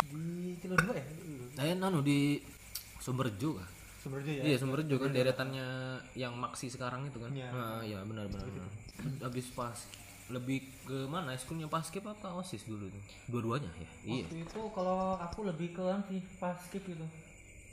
di 0.06 0.54
kilo 0.56 0.74
dua 0.78 0.94
ya 0.94 1.04
Nah, 1.56 1.88
anu 1.88 2.04
di 2.04 2.38
Sumberjo 3.06 3.54
kah? 3.54 3.68
Sumberjo 4.02 4.30
ya 4.32 4.42
Iya 4.44 4.56
Sumberjo 4.58 4.94
kan 4.98 5.10
deretannya 5.12 5.66
yang 6.14 6.34
Maxi 6.34 6.66
sekarang 6.66 7.06
itu 7.06 7.18
kan. 7.18 7.30
Iya. 7.30 7.48
Nah, 7.48 7.78
iya 7.80 8.02
benar 8.02 8.26
benar. 8.26 8.46
benar. 8.46 8.70
Habis 9.22 9.46
pas 9.52 9.78
lebih 10.26 10.58
ke 10.82 11.06
mana? 11.06 11.30
Eskulnya 11.30 11.66
paskib 11.66 12.02
apa 12.02 12.34
osis 12.34 12.66
dulu 12.66 12.90
tuh? 12.90 13.02
Dua-duanya 13.28 13.70
ya. 13.72 13.90
Iya. 14.04 14.24
waktu 14.24 14.42
itu 14.42 14.60
kalau 14.74 15.14
aku 15.16 15.46
lebih 15.46 15.70
ke 15.70 15.86
sih 16.08 16.18
pas 16.36 16.58
skip 16.58 16.82
gitu 16.82 17.06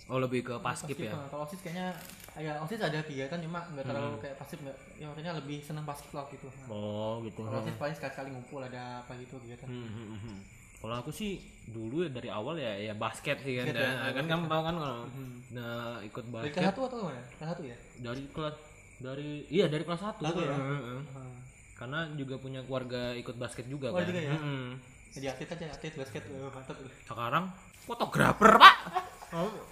Oh 0.03 0.19
lebih 0.19 0.43
ke 0.43 0.53
paskib 0.59 0.99
ya. 0.99 1.15
nah, 1.15 1.25
kalau 1.25 1.47
osis 1.47 1.63
kayaknya 1.63 1.95
ya 2.35 2.59
osis 2.59 2.75
ada 2.77 2.99
kegiatan 2.99 3.39
cuma 3.39 3.63
nggak 3.63 3.81
Hmm. 3.81 3.89
terlalu 3.89 4.17
kayak 4.19 4.35
pasif 4.35 4.57
nggak 4.59 4.77
ya 4.99 5.05
makanya 5.07 5.31
lebih 5.39 5.63
seneng 5.63 5.87
pas 5.87 5.95
skip 5.95 6.11
lah 6.11 6.27
gitu 6.27 6.51
Oh 6.67 7.23
gitu. 7.23 7.39
kalau 7.39 7.63
osis 7.63 7.77
paling 7.79 7.95
sekali 7.95 8.11
sekali 8.11 8.29
ngumpul 8.29 8.59
ada 8.59 8.99
apa 8.99 9.15
gitu 9.15 9.39
kegiatan 9.39 9.63
Hmm, 9.63 9.87
hmm, 9.87 10.05
hmm, 10.05 10.19
hmm. 10.19 10.37
Kalau 10.83 10.95
aku 10.99 11.09
sih 11.09 11.39
dulu 11.65 12.03
ya 12.03 12.11
dari 12.11 12.27
awal 12.27 12.59
ya 12.59 12.75
ya 12.77 12.93
basket 12.93 13.39
sih 13.39 13.55
kan. 13.55 13.65
Basket 13.65 13.79
ya, 13.79 13.95
Nah, 13.95 14.11
kan 14.11 14.25
kamu 14.27 14.45
tahu 14.45 14.61
kan 14.61 14.75
kalau 14.75 14.99
nah 15.49 15.71
ikut 16.01 16.23
dari 16.25 16.33
basket 16.43 16.53
kelas 16.53 16.67
satu 16.67 16.81
atau 16.83 16.97
mana 17.05 17.21
kelas 17.31 17.49
satu 17.49 17.61
ya 17.63 17.77
dari 18.01 18.23
kelas 18.27 18.55
dari 18.99 19.29
iya 19.47 19.65
dari 19.65 19.83
kelas 19.83 20.01
satu. 20.01 20.21
Satu 20.21 20.39
ya? 20.39 20.51
Heeh. 20.51 20.99
Hmm. 21.09 21.35
Karena 21.73 21.99
juga 22.13 22.35
punya 22.35 22.59
keluarga 22.61 23.11
ikut 23.13 23.35
basket 23.35 23.65
juga 23.65 23.89
Oh, 23.89 23.97
kan. 23.97 24.05
juga 24.05 24.21
ya? 24.21 24.35
Mm-mm. 24.35 24.75
jadi 25.09 25.25
atlet 25.29 25.49
aja 25.51 25.65
atlet 25.71 25.93
basket 25.93 26.23
oh, 26.27 26.49
mantap 26.49 26.75
Sekarang 27.03 27.45
fotografer 27.79 28.51
pak. 28.55 28.75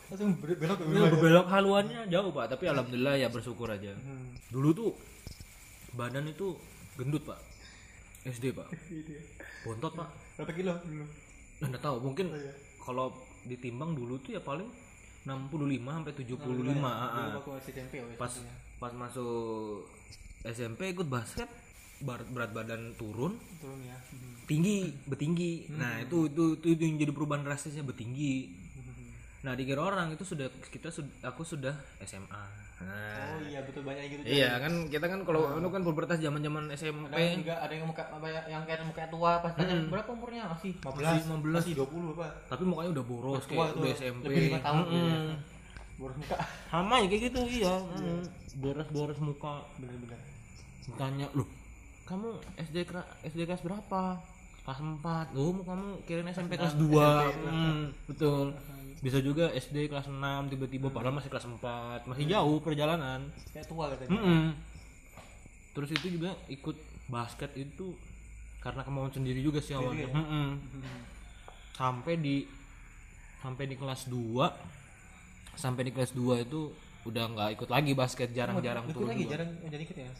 langsung 0.07 0.37
ber- 0.37 0.53
belok 0.55 0.79
Iya, 0.81 1.01
berbelok 1.07 1.47
haluannya 1.47 2.01
jauh 2.07 2.29
pak, 2.29 2.45
tapi 2.47 2.65
alhamdulillah 2.67 3.13
ya 3.15 3.27
bersyukur 3.27 3.67
aja. 3.67 3.93
Hmm. 3.95 4.33
Dulu 4.47 4.69
tuh 4.71 4.89
badan 5.91 6.25
itu 6.25 6.57
gendut 6.93 7.23
pak, 7.23 7.37
SD 8.23 8.53
pak, 8.53 8.67
bontot 9.65 9.93
pak. 9.93 10.09
berapa 10.35 10.51
kilo 10.51 10.73
dulu 10.79 11.05
Anda 11.59 11.77
tahu 11.77 11.97
mungkin 12.01 12.25
Oh, 12.27 12.37
iya. 12.37 12.53
kalau 12.77 13.13
ditimbang 13.43 13.93
dulu 13.93 14.17
tuh 14.17 14.33
ya 14.33 14.41
paling 14.41 14.69
65 15.23 15.49
sampai 15.85 16.13
75 16.15 16.37
Dulu 16.41 16.71
ah, 16.79 17.05
ah. 17.05 17.27
waktu 17.35 17.49
masih 17.51 17.71
SMP 17.75 17.93
Pas 18.15 18.33
ya. 18.35 18.53
pas 18.77 18.91
masuk 18.91 19.85
SMP 20.41 20.89
ikut 20.89 21.05
basket 21.05 21.45
berat, 21.99 22.25
berat 22.29 22.49
badan 22.51 22.93
turun 22.95 23.37
turun 23.57 23.79
ya 23.81 23.97
Hmm. 24.11 24.35
tinggi 24.45 24.77
betinggi 25.05 25.69
nah 25.71 25.97
itu, 25.97 26.27
itu 26.27 26.57
itu 26.57 26.67
itu 26.71 26.81
yang 26.83 26.97
jadi 26.97 27.11
perubahan 27.11 27.41
drastisnya 27.41 27.81
betinggi 27.81 28.49
nah 29.41 29.53
dikira 29.53 29.81
orang 29.81 30.11
itu 30.11 30.21
sudah 30.21 30.49
kita 30.67 30.89
aku 31.21 31.41
sudah 31.41 31.73
SMA 32.01 32.43
nah 32.81 33.37
oh 33.37 33.39
iya 33.45 33.59
betul 33.61 33.81
banyak 33.85 34.03
gitu 34.09 34.21
iya 34.25 34.57
kan 34.57 34.73
kita 34.89 35.05
kan 35.05 35.19
kalau 35.23 35.53
itu 35.57 35.69
kan 35.69 35.81
pubertas 35.85 36.17
zaman 36.17 36.41
zaman 36.41 36.63
ada 36.67 36.75
SMP 36.75 37.13
yang 37.13 37.39
juga 37.41 37.55
ada 37.61 37.73
yang 37.73 37.85
muka 37.87 38.03
apa 38.09 38.27
ya, 38.27 38.41
yang 38.49 38.61
kayak 38.65 38.81
muka 38.85 39.03
tua 39.07 39.31
pas 39.41 39.51
tanya 39.53 39.75
berapa 39.87 40.09
umurnya? 40.13 40.43
Masih 40.51 40.71
15 40.79 41.29
15. 41.29 41.57
masih 41.57 41.73
20 41.77 42.15
apa. 42.17 42.27
Tapi 42.49 42.63
mukanya 42.65 42.89
udah 42.95 43.05
boros 43.05 43.43
tua 43.45 43.49
kayak 43.49 43.73
tuh 43.75 43.81
udah 43.81 43.93
SMP 43.93 44.23
lebih 44.27 44.41
lima 44.49 44.59
tahun 44.59 44.83
gitu 44.87 45.07
ya. 45.07 45.19
Boros 45.99 46.17
muka. 46.17 46.35
Sama 46.73 46.95
ya 47.01 47.07
kayak 47.11 47.21
gitu 47.29 47.41
iya. 47.45 47.73
Mm. 47.77 48.23
boros-boros 48.59 49.19
muka. 49.21 49.53
Bener-bener. 49.79 50.19
Ditanya 50.87 51.27
loh 51.37 51.47
kamu 52.11 52.29
SD 52.59 52.77
SD 53.23 53.39
kelas 53.47 53.63
berapa? 53.63 54.19
Kelas 54.61 54.79
4 54.83 55.33
loh 55.33 55.63
kamu 55.63 55.87
kirain 56.05 56.27
SMP 56.29 56.59
kelas 56.59 56.75
2 56.81 56.91
hmm, 56.91 57.79
betul 58.11 58.51
bisa 59.01 59.17
juga 59.17 59.49
SD 59.49 59.89
kelas 59.89 60.05
6 60.05 60.17
tiba-tiba 60.53 60.93
padahal 60.93 61.17
masih 61.17 61.33
kelas 61.33 61.49
4 61.49 62.05
masih 62.05 62.25
jauh 62.29 62.57
perjalanan. 62.61 63.33
Kayak 63.49 63.67
tua 63.67 63.89
katanya. 63.93 64.13
Mm-mm. 64.13 64.43
terus 65.71 65.87
itu 65.95 66.19
juga 66.19 66.35
ikut 66.51 66.75
basket 67.07 67.55
itu 67.55 67.95
karena 68.59 68.83
kemauan 68.85 69.09
sendiri 69.09 69.41
juga 69.41 69.57
sih 69.63 69.73
awalnya. 69.73 70.05
Ya? 70.05 70.13
Mm-mm. 70.13 70.47
sampai 71.73 72.13
di 72.21 72.45
sampai 73.41 73.65
di 73.65 73.75
kelas 73.75 74.05
2 74.05 75.57
sampai 75.57 75.81
di 75.89 75.91
kelas 75.91 76.13
2 76.13 76.45
itu 76.45 76.69
udah 77.01 77.23
nggak 77.33 77.49
ikut 77.57 77.69
lagi 77.73 77.97
basket 77.97 78.29
jarang-jarang 78.29 78.85
ikut 78.85 78.93
turun 78.93 79.09
lagi 79.09 79.25
juga. 79.25 79.31
jarang 79.33 79.49
jadi 79.65 79.83
ikut 79.89 79.97
ya? 79.97 80.11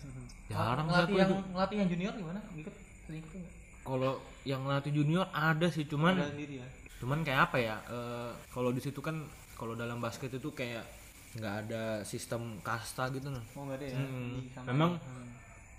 Jarang 0.50 0.86
sih 0.90 0.90
ngelatih 0.90 1.16
yang 1.22 1.32
ngelatih 1.54 1.78
yang 1.78 1.90
junior 1.94 2.14
gimana? 2.18 2.40
Ikut 2.58 2.74
sering 3.06 3.22
ikut 3.22 3.62
kalau 3.82 4.22
yang 4.46 4.62
latih 4.66 4.94
junior 4.94 5.26
ada 5.34 5.70
sih 5.70 5.86
cuman 5.90 6.18
ada 6.18 6.34
sendiri 6.34 6.62
ya 6.62 6.68
cuman 7.02 7.26
kayak 7.26 7.50
apa 7.50 7.58
ya 7.58 7.76
eh, 7.90 8.32
kalau 8.54 8.70
di 8.70 8.78
situ 8.78 9.02
kan 9.02 9.26
kalau 9.58 9.74
dalam 9.74 9.98
basket 9.98 10.30
itu 10.32 10.54
kayak 10.54 10.86
nggak 11.32 11.56
ada 11.66 11.84
sistem 12.06 12.62
kasta 12.62 13.10
gitu 13.10 13.34
nah 13.34 13.42
oh 13.58 13.66
ada 13.66 13.82
ya 13.82 13.98
Hmm. 13.98 14.46
Memang 14.70 14.92
ya. 14.96 15.02
Hmm. 15.02 15.28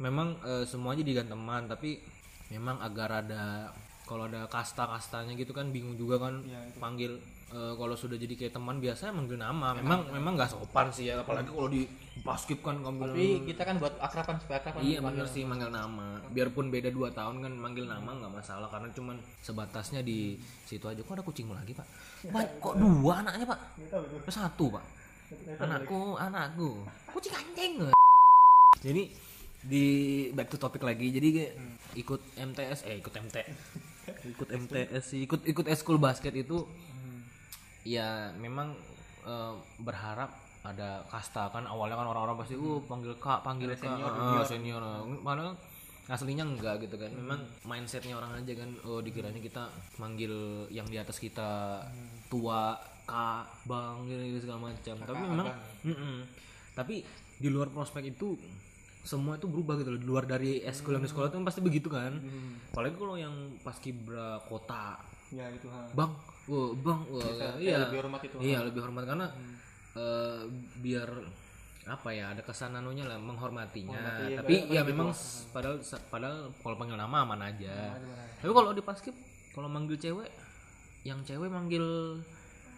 memang 0.02 0.29
eh, 0.43 0.64
semuanya 0.67 1.07
diganti 1.07 1.31
teman 1.31 1.71
tapi 1.71 2.02
memang 2.50 2.83
agar 2.83 3.23
ada 3.23 3.71
kalau 4.02 4.26
ada 4.26 4.45
kasta-kastanya 4.50 5.38
gitu 5.38 5.55
kan 5.55 5.71
bingung 5.71 5.95
juga 5.95 6.19
kan 6.21 6.43
itu. 6.43 6.76
panggil 6.76 7.17
eh, 7.53 7.75
kalau 7.77 7.95
sudah 7.95 8.17
jadi 8.17 8.35
kayak 8.35 8.53
teman 8.57 8.81
biasanya 8.81 9.13
manggil 9.13 9.39
nama 9.39 9.77
memang 9.77 10.01
memang 10.11 10.33
nggak 10.41 10.51
sopan 10.57 10.89
sih 10.91 11.13
ya 11.13 11.21
apalagi 11.21 11.53
kalau 11.53 11.69
di 11.69 11.85
basket 12.21 12.61
kan 12.61 12.81
kamu 12.81 13.09
tapi 13.09 13.27
kita 13.49 13.63
kan 13.65 13.77
buat 13.81 13.95
akraban 14.01 14.37
supaya 14.41 14.61
akraban 14.61 14.81
Iya 14.85 14.99
bener 15.01 15.27
sih 15.29 15.43
manggil 15.49 15.73
nama. 15.73 16.21
Biarpun 16.29 16.69
beda 16.69 16.93
2 16.93 17.13
tahun 17.17 17.37
kan 17.41 17.53
manggil 17.57 17.89
nama 17.89 18.11
nggak 18.13 18.33
masalah 18.33 18.69
karena 18.69 18.89
cuman 18.93 19.17
sebatasnya 19.41 20.01
di 20.05 20.37
situ 20.69 20.85
aja. 20.85 21.01
Kok 21.01 21.17
ada 21.17 21.25
kucingmu 21.25 21.57
lagi 21.57 21.73
pak? 21.73 21.87
Pak 22.29 22.61
kok 22.61 22.75
dua 22.77 23.25
anaknya 23.25 23.49
pak? 23.49 23.61
Satu 24.29 24.69
pak. 24.69 24.85
Anakku 25.57 26.21
anakku. 26.21 26.85
Kucing 27.17 27.33
anjing. 27.33 27.73
Jadi 28.83 29.03
di 29.63 29.85
back 30.37 30.53
to 30.53 30.61
topic 30.61 30.85
lagi. 30.85 31.09
Jadi 31.09 31.29
kayak 31.33 31.53
ikut 31.97 32.21
MTS 32.37 32.89
eh 32.89 33.01
ikut 33.01 33.13
MT 33.13 33.37
ikut 34.03 34.49
MTS 34.51 35.15
ikut 35.15 35.41
ikut 35.47 35.67
eskul 35.71 35.99
basket 35.99 36.35
itu 36.35 36.67
ya 37.83 38.31
memang 38.39 38.75
eh, 39.27 39.55
berharap 39.83 40.31
ada 40.62 41.03
kasta 41.11 41.51
kan. 41.51 41.67
Awalnya 41.67 41.99
kan 41.99 42.07
orang-orang 42.07 42.39
pasti 42.39 42.55
uh 42.55 42.79
panggil 42.87 43.19
kak 43.19 43.43
panggil 43.43 43.75
kak. 43.75 43.83
senior, 43.83 44.43
senior. 44.47 44.83
padahal 45.27 45.59
aslinya 46.07 46.47
enggak 46.47 46.83
gitu 46.87 46.95
kan. 46.99 47.11
Memang 47.11 47.43
mindsetnya 47.67 48.15
orang 48.19 48.39
aja 48.39 48.53
kan. 48.55 48.71
Oh 48.87 49.03
dikiranya 49.03 49.43
kita 49.43 49.67
manggil 49.99 50.67
yang 50.71 50.87
di 50.87 50.99
atas 50.99 51.19
kita 51.19 51.83
tua 52.31 52.79
kak 53.03 53.67
bang 53.67 54.07
gitu, 54.07 54.47
segala 54.47 54.71
macam. 54.71 54.95
Tapi 55.03 55.23
memang 55.27 55.49
Mm-mm. 55.83 56.17
tapi 56.73 57.03
di 57.43 57.49
luar 57.51 57.69
prospek 57.75 58.15
itu 58.15 58.39
semua 59.03 59.35
itu 59.35 59.51
berubah 59.51 59.83
gitu 59.83 59.99
loh. 59.99 60.01
Di 60.01 60.07
luar 60.07 60.25
dari 60.31 60.62
eskul 60.62 60.95
yang 60.95 61.03
di 61.03 61.11
sekolah 61.11 61.27
itu 61.27 61.43
kan 61.43 61.47
pasti 61.47 61.59
begitu 61.59 61.91
kan. 61.91 62.23
Apalagi 62.71 62.95
kalau 62.95 63.19
yang 63.19 63.35
pas 63.67 63.75
kibra 63.83 64.39
kota 64.47 64.95
ya 65.33 65.49
itu 65.49 65.67
ha. 65.67 65.81
bang 65.93 66.12
wah 66.45 66.71
bang 66.77 67.01
wah 67.09 67.25
Kayak 67.25 67.55
iya. 67.59 67.77
lebih 67.83 67.99
hormat 67.99 68.21
itu 68.23 68.37
iya 68.39 68.59
lebih 68.61 68.81
hormat 68.81 69.05
karena 69.05 69.27
eh, 69.95 70.41
biar 70.79 71.09
apa 71.83 72.09
ya 72.09 72.31
ada 72.31 72.41
kesan 72.41 72.73
anunya 72.73 73.03
lah 73.03 73.19
menghormatinya. 73.19 73.91
Menghormati, 73.91 74.25
ya, 74.29 74.39
tapi 74.39 74.55
ya 74.71 74.83
memang 74.83 75.11
s- 75.11 75.51
padahal 75.51 75.83
padahal 76.07 76.55
kalau 76.55 76.77
panggil 76.79 76.95
nama 76.95 77.27
aman 77.27 77.43
aja. 77.43 77.75
Gimana? 77.91 78.23
tapi 78.39 78.53
kalau 78.53 78.71
di 78.71 78.83
paskib 78.83 79.17
kalau 79.51 79.67
manggil 79.67 79.99
cewek 79.99 80.31
yang 81.03 81.19
cewek 81.23 81.49
manggil 81.49 81.85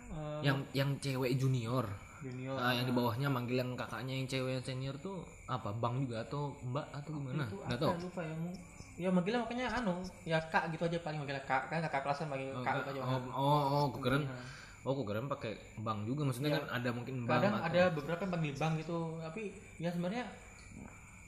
Eh, 0.04 0.40
yang 0.46 0.62
yang 0.70 0.94
cewek 0.96 1.34
junior 1.34 1.82
junior. 2.24 2.56
Ah, 2.56 2.72
yang 2.72 2.88
di 2.88 2.94
bawahnya 2.96 3.28
manggil 3.28 3.60
yang 3.60 3.76
kakaknya 3.76 4.16
yang 4.16 4.26
cewek 4.26 4.50
yang 4.56 4.64
senior 4.64 4.96
tuh 4.96 5.20
apa? 5.44 5.68
Bang 5.76 6.00
juga 6.00 6.24
atau 6.24 6.56
mbak 6.64 6.86
atau 6.90 7.10
gimana? 7.12 7.44
nggak 7.44 7.78
tahu. 7.78 7.92
lupa 8.00 8.20
ya 8.24 8.34
ya 8.94 9.10
manggilnya 9.10 9.42
makanya 9.42 9.66
anu 9.74 10.06
ya 10.22 10.38
kak 10.38 10.70
gitu 10.70 10.86
aja 10.86 11.02
paling 11.02 11.18
manggilnya 11.18 11.42
kak 11.42 11.66
kan 11.66 11.82
kakak 11.82 12.06
kelas 12.06 12.18
kan 12.22 12.28
manggil 12.30 12.48
kak 12.64 12.74
gitu 12.80 12.90
aja. 12.96 13.00
Oh 13.04 13.20
oh 13.36 13.62
oh 13.68 13.84
gue 13.92 14.00
keren. 14.00 14.22
Oh 14.84 14.92
gue 14.96 15.06
keren 15.06 15.26
pakai 15.28 15.52
bang 15.84 15.98
juga. 16.08 16.22
Maksudnya 16.24 16.50
kan 16.56 16.64
ada 16.80 16.88
mungkin 16.94 17.14
bang 17.26 17.28
kadang 17.28 17.54
atau- 17.58 17.66
ada 17.68 17.82
beberapa 17.92 18.20
yang 18.24 18.32
panggil 18.32 18.54
bang 18.56 18.72
gitu. 18.80 18.98
Tapi 19.20 19.42
ya 19.76 19.90
sebenarnya 19.92 20.24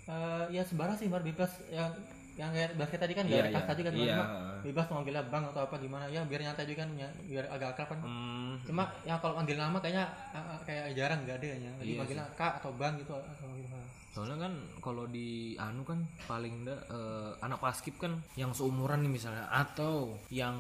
eh, 0.07 0.45
ya 0.55 0.63
sebarang 0.65 0.97
sih 0.97 1.11
bar 1.13 1.21
bebas. 1.21 1.53
Yang 1.69 1.93
yang 2.37 2.53
kayak 2.53 2.77
basket 2.77 3.01
tadi 3.01 3.13
kan 3.17 3.25
gak 3.25 3.41
ada 3.41 3.49
kas 3.49 3.65
iya. 3.65 3.71
tadi 3.73 3.81
kan 3.81 3.93
Iya. 3.97 4.05
cuma 4.13 4.25
bebas 4.61 4.85
mau 4.93 4.97
manggilnya 5.01 5.25
bang 5.27 5.45
atau 5.49 5.61
apa 5.65 5.75
gimana. 5.81 6.05
Ya 6.13 6.21
biar 6.29 6.41
nyantai 6.45 6.69
juga 6.69 6.85
kan 6.85 6.91
ya, 7.01 7.09
biar 7.25 7.45
agak 7.49 7.69
akrab 7.73 7.89
kan. 7.97 8.01
Hmm, 8.05 8.53
cuma 8.69 8.85
yang 9.09 9.19
kalau 9.21 9.35
manggil 9.41 9.57
nama 9.57 9.79
kayaknya 9.81 10.05
eh, 10.33 10.39
eh, 10.39 10.59
kayak 10.69 10.87
jarang 10.93 11.21
nggak 11.25 11.37
ada 11.41 11.47
ya 11.47 11.57
jadi 11.81 11.91
Iya 11.93 11.99
manggilnya 12.03 12.27
kak 12.37 12.53
atau 12.61 12.71
bang 12.77 12.95
gitu 13.01 13.13
atau 13.17 13.49
gitu 13.57 13.77
soalnya 14.17 14.49
kan 14.49 14.55
kalau 14.81 15.05
di 15.05 15.53
anu 15.61 15.85
kan 15.85 16.01
paling 16.25 16.65
enggak 16.65 16.81
eh, 16.89 17.31
anak 17.45 17.61
paskib 17.61 18.01
kan 18.01 18.17
yang 18.33 18.57
seumuran 18.57 19.05
nih 19.05 19.13
misalnya 19.13 19.45
atau 19.53 20.17
yang 20.33 20.57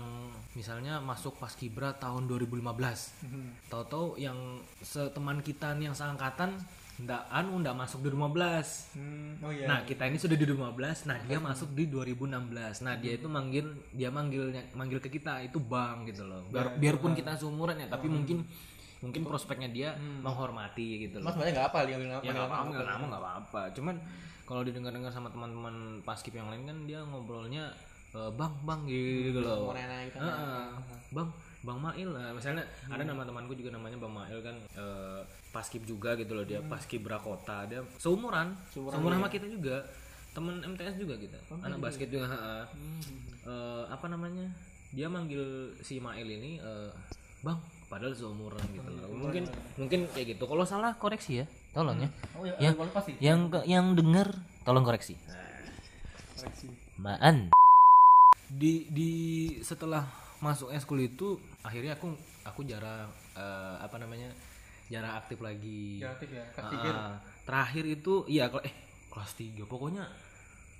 misalnya 0.52 1.00
masuk 1.00 1.40
paskibra 1.40 1.96
tahun 1.96 2.28
2015 2.28 3.72
tahu-tahu 3.72 4.20
yang 4.20 4.60
seteman 4.84 5.40
kita 5.40 5.72
nih 5.72 5.88
yang 5.88 5.96
seangkatan 5.96 6.52
ndak 6.96 7.28
anu 7.28 7.60
ndak 7.60 7.76
masuk 7.76 8.00
di 8.00 8.08
2015 8.08 8.96
hmm, 8.96 9.44
oh 9.44 9.52
iya. 9.52 9.66
Nah, 9.68 9.78
kita 9.84 10.08
ini 10.08 10.16
sudah 10.16 10.32
di 10.32 10.48
2015, 10.48 11.08
nah 11.12 11.16
dia 11.28 11.36
masuk 11.36 11.68
di 11.76 11.84
2016. 11.92 12.88
Nah, 12.88 12.94
dia 12.96 13.12
itu 13.20 13.28
manggil 13.28 13.66
dia 13.92 14.08
manggilnya 14.08 14.72
manggil 14.72 14.96
ke 15.04 15.12
kita 15.12 15.44
itu 15.44 15.60
Bang 15.60 16.08
gitu 16.08 16.24
loh. 16.24 16.48
Biar, 16.48 16.80
biarpun 16.80 17.12
kita 17.12 17.36
seumuran 17.36 17.84
ya, 17.84 17.92
tapi 17.92 18.08
mungkin 18.08 18.48
mungkin 19.04 19.28
prospeknya 19.28 19.68
dia 19.68 19.88
menghormati 20.24 21.04
gitu 21.04 21.20
mas 21.20 21.28
loh. 21.28 21.32
sebenarnya 21.36 21.54
nggak 21.60 21.68
apa 21.68 21.78
dia 21.84 21.96
manggil 22.00 22.16
Ya 22.24 22.32
manggil 22.32 22.80
nggak 22.80 22.88
nama 22.88 23.04
nggak 23.12 23.22
apa-apa. 23.22 23.62
Cuman 23.76 23.94
kalau 24.48 24.62
didengar-dengar 24.64 25.12
sama 25.12 25.28
teman-teman 25.28 26.00
paskib 26.00 26.32
yang 26.32 26.48
lain 26.48 26.64
kan 26.64 26.78
dia 26.88 27.04
ngobrolnya 27.04 27.76
"Eh, 28.16 28.30
Bang, 28.32 28.54
Bang 28.64 28.80
gitu 28.88 29.44
loh. 29.44 29.76
nanya 29.76 30.08
gitu 30.08 30.16
Heeh. 30.16 30.64
Bang, 31.12 31.28
Bang 31.60 31.78
Mail 31.84 32.08
lah. 32.16 32.32
Misalnya 32.32 32.64
ada 32.88 33.02
nama 33.04 33.22
temanku 33.28 33.52
juga 33.52 33.76
namanya 33.76 34.00
Bang 34.00 34.14
Mail 34.16 34.40
kan. 34.40 34.56
Eh, 34.72 35.20
paskib 35.52 35.84
juga 35.88 36.12
gitu 36.16 36.36
loh 36.36 36.44
dia 36.44 36.60
paskib 36.64 37.04
Brakota 37.04 37.68
dia 37.68 37.84
seumuran. 38.00 38.56
Seumuran 38.72 39.20
sama 39.20 39.28
kita 39.28 39.44
juga. 39.48 39.84
Temen 40.36 40.60
MTS 40.60 41.00
juga 41.00 41.16
kita 41.16 41.40
anak 41.64 41.80
basket 41.80 42.12
juga 42.12 42.28
ha-ha. 42.28 42.68
Eh, 43.44 43.84
apa 43.88 44.06
namanya? 44.08 44.48
Dia 44.92 45.08
manggil 45.12 45.76
si 45.84 46.00
Mail 46.00 46.28
ini 46.28 46.60
eh, 46.60 46.92
Bang 47.44 47.60
padahal 47.86 48.16
seumuran 48.16 48.64
gitu 48.72 48.90
loh. 48.96 49.08
Mungkin 49.12 49.44
mungkin 49.76 50.00
kayak 50.12 50.36
gitu. 50.36 50.44
Kalau 50.48 50.64
salah 50.64 50.96
koreksi 50.96 51.44
ya. 51.44 51.46
Tolong 51.76 52.00
ya. 52.00 52.08
Oh 52.36 52.44
ya, 52.48 52.56
yang 52.60 52.74
ya. 52.80 53.00
yang 53.20 53.40
yang 53.68 53.86
dengar 53.92 54.32
tolong 54.64 54.84
koreksi. 54.84 55.16
Koreksi. 56.36 56.68
Maan 56.96 57.52
di 58.48 58.86
di 58.88 59.10
setelah 59.60 60.06
masuk 60.38 60.70
eskul 60.70 61.00
itu 61.00 61.34
akhirnya 61.60 61.94
aku 61.94 62.14
aku 62.42 62.60
jarang 62.62 63.06
eh, 63.32 63.76
apa 63.76 63.96
namanya 63.96 64.30
jarang 64.86 65.16
aktif 65.16 65.38
lagi. 65.38 65.98
Ya 65.98 66.12
aktif 66.12 66.30
ya? 66.30 66.44
Kelas 66.52 66.70
tiga 66.70 66.90
terakhir 67.42 67.84
itu 67.84 68.14
iya 68.26 68.46
kalau 68.46 68.62
eh 68.62 68.74
kelas 69.08 69.32
3 69.32 69.64
pokoknya 69.64 70.04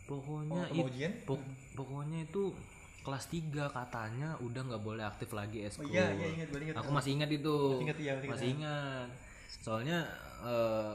pokoknya 0.04 0.62
Oh, 0.62 0.76
it- 0.76 0.86
ujian? 0.86 1.12
pok- 1.24 1.46
pokoknya 1.74 2.22
itu 2.22 2.52
kelas 3.00 3.24
3 3.26 3.42
katanya 3.66 4.36
udah 4.38 4.62
nggak 4.62 4.82
boleh 4.84 5.02
aktif 5.02 5.30
lagi 5.30 5.62
oh 5.62 5.66
eskul. 5.66 5.88
iya 5.88 6.10
iya 6.12 6.26
ingat 6.36 6.48
ingat. 6.52 6.74
Aku 6.76 6.90
masih 6.90 7.10
ingat 7.14 7.30
itu. 7.30 7.54
Masih 7.72 7.82
ingat, 7.82 7.98
iya, 7.98 8.12
masih 8.12 8.22
ingat. 8.22 8.30
masih 8.30 8.48
ingat. 8.52 9.08
soalnya 9.56 9.98
eh, 10.44 10.92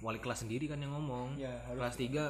wali 0.00 0.18
kelas 0.18 0.38
sendiri 0.40 0.66
kan 0.66 0.76
yang 0.76 0.92
ngomong. 0.92 1.34
Iya, 1.34 1.50
harus- 1.64 1.78
kelas 1.80 1.96
3 1.96 2.24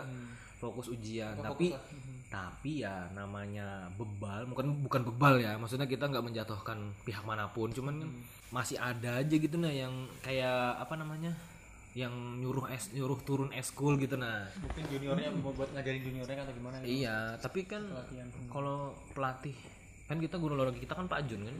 fokus 0.59 0.87
ujian. 0.89 1.33
Fokus 1.35 1.49
tapi 1.51 1.67
lah. 1.71 1.83
Tapi 2.31 2.87
ya 2.87 3.11
namanya 3.11 3.91
bebal 3.99 4.47
bukan 4.47 4.87
bukan 4.87 5.03
bebal 5.03 5.43
ya. 5.43 5.59
Maksudnya 5.59 5.91
kita 5.91 6.07
nggak 6.07 6.23
menjatuhkan 6.23 6.79
pihak 7.03 7.27
mana 7.27 7.51
pun. 7.51 7.75
Cuman 7.75 8.07
kan 8.07 8.11
masih 8.55 8.79
ada 8.79 9.19
aja 9.19 9.35
gitu 9.35 9.59
nah 9.59 9.71
yang 9.71 10.07
kayak 10.23 10.79
apa 10.79 10.95
namanya 10.95 11.35
yang 11.91 12.15
nyuruh 12.39 12.71
es 12.71 12.95
nyuruh 12.95 13.19
turun 13.27 13.51
eskul 13.51 13.99
gitu 13.99 14.15
nah. 14.15 14.47
Mungkin 14.63 14.85
juniornya 14.95 15.35
mau 15.43 15.51
buat 15.51 15.75
ngajarin 15.75 16.07
juniornya 16.07 16.35
kan 16.39 16.45
atau 16.47 16.55
gimana 16.55 16.77
gitu. 16.87 17.03
Iya 17.03 17.35
tapi 17.43 17.67
kan 17.67 17.83
kalau 18.47 18.95
pelatih 19.11 19.59
kan 20.07 20.23
kita 20.23 20.39
guru 20.39 20.55
olahraga 20.55 20.79
kita 20.79 20.95
kan 20.95 21.11
Pak 21.11 21.27
Jun 21.27 21.51
kan? 21.51 21.57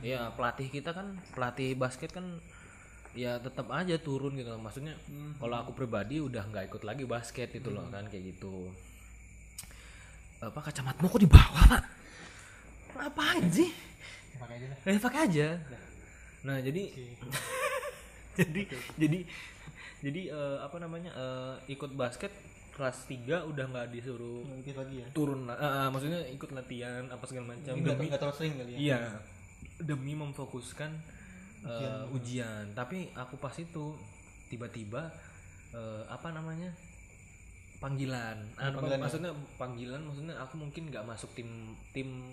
Iya 0.00 0.32
pelatih 0.32 0.72
kita 0.72 0.96
kan 0.96 1.20
pelatih 1.36 1.76
basket 1.76 2.16
kan 2.16 2.40
ya 3.12 3.36
tetap 3.36 3.68
aja 3.76 4.00
turun 4.00 4.40
gitu. 4.40 4.56
Maksudnya 4.56 4.96
kalau 5.36 5.60
aku 5.60 5.76
pribadi 5.76 6.16
udah 6.16 6.48
nggak 6.48 6.72
ikut 6.72 6.80
lagi 6.80 7.04
basket 7.04 7.52
itu 7.52 7.68
loh 7.68 7.84
kan 7.92 8.08
kayak 8.08 8.32
gitu 8.32 8.72
apa 10.50 10.60
kacamatamu 10.60 11.06
kok 11.08 11.22
di 11.22 11.30
bawah 11.30 11.64
pak? 11.70 11.82
Ngapain 12.94 13.44
sih? 13.50 13.70
Ya, 14.34 14.36
pakai 14.40 14.54
aja 14.58 14.66
lah. 14.66 14.78
Eh 14.84 15.00
pakai 15.00 15.20
aja. 15.28 15.48
Nah. 16.44 16.58
Jadi 16.60 16.82
jadi 18.38 18.62
jadi 19.00 19.18
jadi 20.04 20.22
eh, 20.28 20.58
apa 20.60 20.76
namanya 20.82 21.10
eh, 21.14 21.54
ikut 21.72 21.96
basket 21.96 22.32
kelas 22.74 23.06
3 23.06 23.46
udah 23.54 23.64
nggak 23.70 23.86
disuruh 23.94 24.42
ikut 24.58 24.74
lagi 24.74 24.96
ya? 25.00 25.08
turun. 25.14 25.46
Eh, 25.46 25.54
eh, 25.54 25.88
maksudnya 25.88 26.20
ikut 26.34 26.50
latihan 26.52 27.06
apa 27.08 27.24
segala 27.24 27.54
macam. 27.54 27.74
Demi 27.78 28.04
nggak 28.10 28.20
terlalu 28.20 28.36
sering 28.36 28.54
kali 28.58 28.70
ya? 28.74 28.78
Iya. 28.78 29.00
Demi 29.80 30.12
memfokuskan 30.18 30.90
eh, 31.64 32.14
ujian. 32.14 32.74
Tapi 32.74 33.14
aku 33.14 33.38
pas 33.38 33.54
itu 33.56 33.94
tiba-tiba 34.50 35.08
eh, 35.72 36.02
apa 36.10 36.30
namanya 36.34 36.74
panggilan. 37.84 38.36
Panggilan 38.56 38.98
ya? 38.98 39.02
maksudnya 39.04 39.32
panggilan 39.60 40.00
maksudnya 40.08 40.34
aku 40.40 40.54
mungkin 40.56 40.82
nggak 40.88 41.04
masuk 41.04 41.30
tim 41.36 41.76
tim 41.92 42.24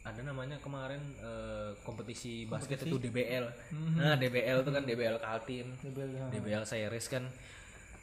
ada 0.00 0.20
namanya 0.24 0.56
kemarin 0.64 1.02
eh, 1.20 1.76
kompetisi 1.84 2.46
basket 2.48 2.86
itu 2.86 2.96
DBL. 2.96 3.44
Nah, 4.00 4.16
DBL 4.16 4.64
itu 4.64 4.70
kan 4.72 4.82
DBL 4.86 5.16
Kaltim. 5.20 5.66
Double, 5.84 6.08
ya. 6.08 6.24
DBL 6.32 6.64
Series 6.64 7.06
kan 7.10 7.26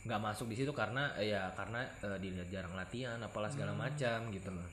nggak 0.07 0.21
masuk 0.23 0.47
di 0.47 0.55
situ 0.55 0.71
karena 0.75 1.15
eh, 1.17 1.33
ya 1.33 1.49
karena 1.57 1.87
eh, 2.05 2.17
dilihat 2.21 2.47
jarang 2.53 2.75
latihan 2.77 3.17
apalah 3.23 3.49
segala 3.49 3.73
macam 3.73 4.29
gitu 4.29 4.49
loh. 4.53 4.67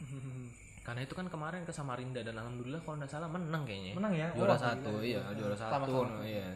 Karena 0.85 1.01
itu 1.01 1.17
kan 1.17 1.33
kemarin 1.33 1.65
ke 1.65 1.73
Samarinda 1.73 2.21
dan 2.21 2.37
alhamdulillah 2.37 2.85
kalau 2.85 3.01
nggak 3.01 3.09
salah 3.09 3.31
menang 3.33 3.65
kayaknya. 3.65 3.97
Menang 3.97 4.13
ya? 4.13 4.29
Juara 4.37 4.53
Oh, 4.53 4.61
satu, 4.61 4.93
iya 5.01 5.21
juara 5.33 5.57
satu, 5.57 5.97
iya 6.21 6.53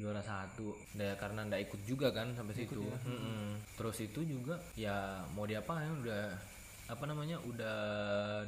juara 0.00 0.24
satu. 0.24 0.72
Ya 0.96 1.12
karena 1.20 1.44
nggak 1.44 1.68
ikut 1.68 1.80
juga 1.84 2.08
kan 2.08 2.32
sampai 2.32 2.56
situ. 2.56 2.80
ya. 2.80 2.96
Mm-mm. 3.04 3.60
Terus 3.76 4.00
itu 4.00 4.24
juga 4.24 4.56
ya 4.72 5.20
mau 5.36 5.44
diapain 5.44 5.92
udah 6.00 6.32
apa 6.90 7.04
namanya 7.06 7.38
udah 7.46 7.76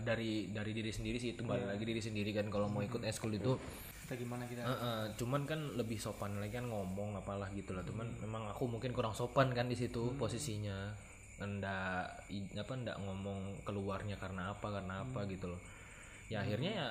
dari 0.03 0.51
dari 0.51 0.75
diri 0.75 0.91
sendiri 0.91 1.15
sih 1.21 1.39
itu 1.39 1.47
balik 1.47 1.79
lagi 1.79 1.85
diri 1.87 2.03
sendiri 2.03 2.35
kan 2.35 2.49
kalau 2.49 2.67
mau 2.73 2.81
ikut 2.81 3.05
eskul 3.05 3.37
itu. 3.37 3.55
Kita 4.03 4.19
gimana 4.19 4.49
kita? 4.51 4.67
Heeh, 4.67 5.01
cuman 5.15 5.47
kan 5.47 5.61
lebih 5.79 6.01
sopan 6.01 6.41
lagi 6.41 6.59
kan 6.59 6.67
ngomong 6.67 7.21
apalah 7.21 7.47
gitu 7.55 7.77
lah. 7.77 7.85
Cuman 7.87 8.09
memang 8.19 8.51
aku 8.51 8.67
mungkin 8.67 8.91
kurang 8.97 9.15
sopan 9.15 9.53
kan 9.53 9.69
di 9.69 9.77
situ 9.77 10.17
posisinya. 10.17 10.91
Ndak 11.39 12.27
apa 12.59 12.73
ndak 12.81 12.97
ngomong 12.99 13.63
keluarnya 13.63 14.19
karena 14.19 14.57
apa 14.57 14.73
karena 14.73 15.07
apa 15.07 15.23
gitu 15.31 15.53
loh. 15.53 15.61
Ya 16.27 16.43
akhirnya 16.43 16.73
ya 16.73 16.89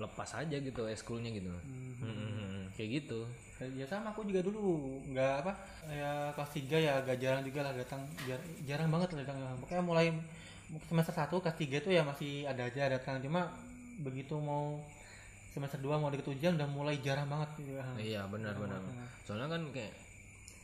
lepas 0.00 0.32
aja 0.32 0.56
gitu 0.56 0.88
eskulnya 0.88 1.28
gitu. 1.28 1.52
Mm-mm, 2.00 2.72
kayak 2.72 3.04
gitu 3.04 3.28
ya 3.60 3.84
sama 3.84 4.12
aku 4.12 4.24
juga 4.24 4.40
dulu. 4.40 5.00
Nggak 5.12 5.32
apa 5.44 5.52
ya 5.92 6.32
kelas 6.32 6.50
3 6.56 6.76
ya 6.80 6.92
agak 7.00 7.16
jarang 7.20 7.42
juga 7.44 7.60
lah 7.68 7.72
datang. 7.76 8.00
Jar- 8.24 8.48
jarang 8.64 8.88
banget 8.88 9.12
lah 9.12 9.24
datang. 9.26 9.36
Makanya 9.60 9.84
mulai 9.84 10.06
semester 10.88 11.14
1 11.14 11.42
kelas 11.42 11.56
3 11.56 11.82
itu 11.82 11.90
ya 11.92 12.02
masih 12.04 12.48
ada 12.48 12.62
aja 12.64 12.88
datang. 12.88 13.20
Cuma 13.20 13.52
begitu 14.00 14.38
mau 14.40 14.80
semester 15.50 15.82
2 15.82 15.98
mau 15.98 16.08
deket 16.08 16.30
ujian 16.30 16.56
udah 16.56 16.68
mulai 16.70 16.96
jarang 17.02 17.26
banget. 17.28 17.50
Gitu 17.58 17.72
ya. 17.76 17.84
iya 17.98 18.20
benar. 18.30 18.54
benar 18.56 18.80
soalnya 19.26 19.46
kan 19.50 19.62
kayak 19.70 19.94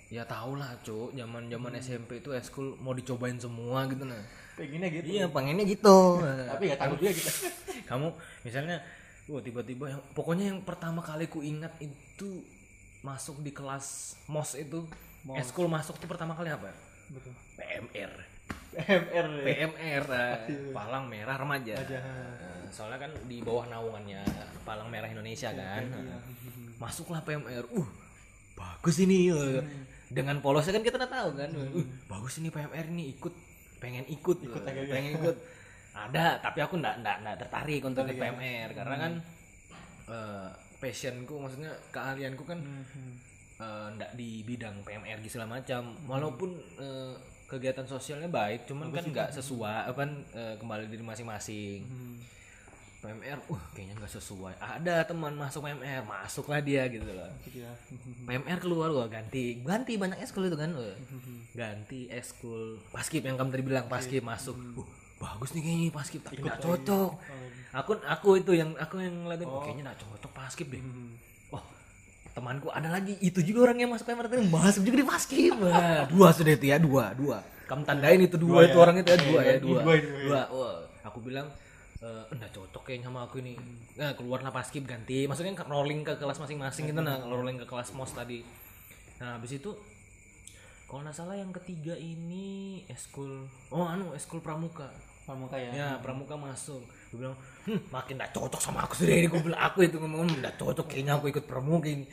ya 0.07 0.23
tau 0.23 0.55
lah 0.55 0.71
cuk 0.87 1.19
zaman 1.19 1.51
zaman 1.51 1.73
SMP 1.83 2.23
itu 2.23 2.31
eskul 2.31 2.79
mau 2.79 2.95
dicobain 2.95 3.39
semua 3.39 3.91
gitu 3.91 4.07
nah. 4.07 4.23
Pengennya 4.57 4.89
gitu. 4.89 5.07
Iya 5.21 5.27
pengennya 5.29 5.65
gitu. 5.67 6.23
Tapi 6.55 6.65
ya 6.71 6.77
takut 6.79 6.99
juga 7.03 7.13
kita 7.13 7.31
kamu 7.91 8.09
misalnya 8.47 8.77
wah 9.27 9.43
tiba-tiba 9.43 9.85
yang 9.91 10.03
pokoknya 10.15 10.55
yang 10.55 10.61
pertama 10.63 11.03
kali 11.03 11.27
ku 11.27 11.43
ingat 11.43 11.75
itu 11.83 12.43
masuk 13.07 13.39
di 13.47 13.55
kelas 13.55 14.19
mos 14.27 14.59
itu 14.59 14.83
eskul 15.39 15.71
masuk 15.71 15.95
tuh 16.03 16.11
pertama 16.11 16.35
kali 16.35 16.51
apa? 16.51 16.75
Betul. 17.07 17.31
PMR 17.55 18.13
MR 18.77 19.29
ya? 19.41 19.45
PMR 19.47 20.05
eh, 20.11 20.37
Palang 20.75 21.07
Merah 21.07 21.37
Remaja. 21.39 21.75
Aja. 21.79 21.99
Eh, 22.03 22.67
soalnya 22.75 23.09
kan 23.09 23.13
di 23.25 23.41
bawah 23.41 23.71
naungannya 23.71 24.21
Palang 24.67 24.91
Merah 24.91 25.09
Indonesia 25.09 25.55
kan. 25.55 25.87
masuklah 26.77 27.25
PMR 27.25 27.65
uh 27.73 27.89
bagus 28.57 29.01
ini 29.01 29.33
eh. 29.33 29.65
dengan 30.13 30.45
polosnya 30.45 30.77
kan 30.77 30.85
kita 30.85 31.01
udah 31.01 31.09
tahu 31.09 31.31
kan 31.41 31.51
uh, 31.57 31.85
bagus 32.09 32.37
ini 32.41 32.49
PMR 32.53 32.89
ini 32.93 33.17
ikut 33.17 33.33
pengen 33.77 34.05
ikut, 34.09 34.39
eh, 34.45 34.89
pengen 34.89 35.13
ikut. 35.21 35.37
Ada 35.93 36.41
tapi 36.41 36.65
aku 36.65 36.81
ndak 36.81 37.01
ndak 37.05 37.17
ndak 37.25 37.37
tertarik 37.41 37.85
untuk 37.85 38.09
ikut 38.09 38.17
PMR 38.17 38.69
karena 38.73 38.97
kan 38.97 39.13
eh, 40.09 40.49
passionku 40.79 41.35
maksudnya 41.41 41.73
keahlianku 41.93 42.45
kan 42.45 42.59
eh, 43.61 43.87
ndak 43.97 44.11
di 44.17 44.45
bidang 44.45 44.85
PMR 44.85 45.19
gitu 45.25 45.41
segala 45.41 45.61
macam. 45.61 45.97
Walaupun 46.05 46.51
eh, 46.81 47.15
kegiatan 47.47 47.87
sosialnya 47.87 48.27
baik 48.27 48.67
cuman 48.67 48.91
kan 48.91 49.07
nggak 49.07 49.31
sesuai 49.39 49.95
apa 49.95 50.03
eh, 50.35 50.55
kembali 50.59 50.91
diri 50.91 51.05
masing-masing. 51.05 51.81
PMR 53.07 53.39
uh 53.47 53.63
kayaknya 53.71 53.95
nggak 54.03 54.13
sesuai. 54.19 54.55
Ada 54.59 55.07
teman 55.07 55.39
masuk 55.39 55.63
PMR 55.63 56.03
masuklah 56.03 56.59
dia 56.59 56.91
gitu 56.91 57.07
loh. 57.07 57.31
Gitu 57.47 57.63
ya. 57.63 57.73
PMR 58.27 58.59
keluar 58.59 58.89
gua 58.91 59.07
ganti. 59.07 59.63
Ganti 59.63 59.95
banyak 59.95 60.19
eskul 60.19 60.51
itu 60.51 60.59
kan 60.59 60.75
wah. 60.75 60.97
ganti 61.57 62.11
eskul 62.13 62.77
paskib 62.93 63.25
yang 63.25 63.39
kamu 63.39 63.49
tadi 63.55 63.65
bilang 63.65 63.87
paskib 63.87 64.27
masuk. 64.27 64.59
Uh, 64.75 64.85
bagus 65.17 65.57
nih 65.57 65.63
kayaknya 65.65 65.89
paskib 65.95 66.21
tapi 66.27 66.43
nggak 66.43 66.61
cocok. 66.61 67.11
Aku 67.77 67.93
aku 68.03 68.29
itu 68.41 68.53
yang 68.57 68.73
aku 68.77 69.01
yang 69.01 69.25
ngeliatin 69.25 69.49
"Oh, 69.49 69.61
kayaknya 69.63 69.93
nggak 69.93 70.01
cocok 70.01 70.26
paskib 70.37 70.69
deh. 70.69 70.85
Oh 71.49 71.65
temanku 72.37 72.69
ada 72.69 72.93
lagi. 72.93 73.17
Itu 73.25 73.41
juga 73.41 73.73
orang 73.73 73.81
yang 73.81 73.91
masuk 73.97 74.05
tadi 74.05 74.45
masuk 74.45 74.85
juga 74.85 74.97
di 75.01 75.07
paskib 75.09 75.57
Wah, 75.57 76.05
dua 76.05 76.29
sudah 76.37 76.53
itu 76.53 76.67
ya 76.69 76.77
dua 76.77 77.17
dua. 77.17 77.41
Kamu 77.67 77.83
tandain 77.83 78.21
itu 78.21 78.37
dua, 78.39 78.69
itu 78.69 78.79
orang 78.79 79.01
itu 79.01 79.09
ya 79.11 79.19
dua 79.19 79.41
ya 79.43 79.57
dua. 79.59 79.81
Dua 79.83 79.95
itu, 79.97 80.07
ya. 80.07 80.21
dua. 80.29 80.41
Wah 80.53 80.77
aku 81.09 81.19
bilang 81.25 81.49
eh 81.97 82.25
enggak 82.29 82.53
cocok 82.53 82.83
kayaknya 82.85 83.09
sama 83.09 83.25
aku 83.25 83.41
ini. 83.41 83.57
Nah 83.97 84.13
keluarlah 84.13 84.53
paskib 84.53 84.85
ganti. 84.85 85.25
Maksudnya 85.25 85.57
rolling 85.65 86.05
ke 86.05 86.15
kelas 86.21 86.37
masing-masing 86.37 86.93
gitu 86.93 87.01
nah 87.01 87.17
rolling 87.25 87.57
ke 87.57 87.67
kelas 87.67 87.97
mos 87.97 88.13
tadi. 88.13 88.45
Nah 89.17 89.41
habis 89.41 89.57
itu 89.57 89.73
kalau 90.87 91.03
nggak 91.03 91.17
salah 91.19 91.35
yang 91.35 91.51
ketiga 91.51 91.99
ini 91.99 92.85
eskul. 92.87 93.49
Oh 93.73 93.89
anu 93.89 94.13
eskul 94.15 94.39
pramuka. 94.39 94.87
Pramuka 95.27 95.59
ya. 95.59 95.71
Ya 95.75 95.89
pramuka 95.99 96.39
masuk 96.39 96.87
gue 97.17 97.25
bilang 97.25 97.37
hmm, 97.65 97.81
makin 97.89 98.15
nggak 98.21 98.33
cocok 98.37 98.61
sama 98.61 98.85
aku 98.85 98.93
sendiri. 99.01 99.33
Gue 99.33 99.41
bilang 99.41 99.61
aku 99.65 99.89
itu 99.89 99.97
ngomong 99.97 100.29
"Hmm, 100.29 100.37
nggak 100.45 100.55
cocok 100.61 100.85
kayaknya 100.85 101.17
aku 101.17 101.33
ikut 101.33 101.45
pramuka 101.49 101.89
ini. 101.89 102.05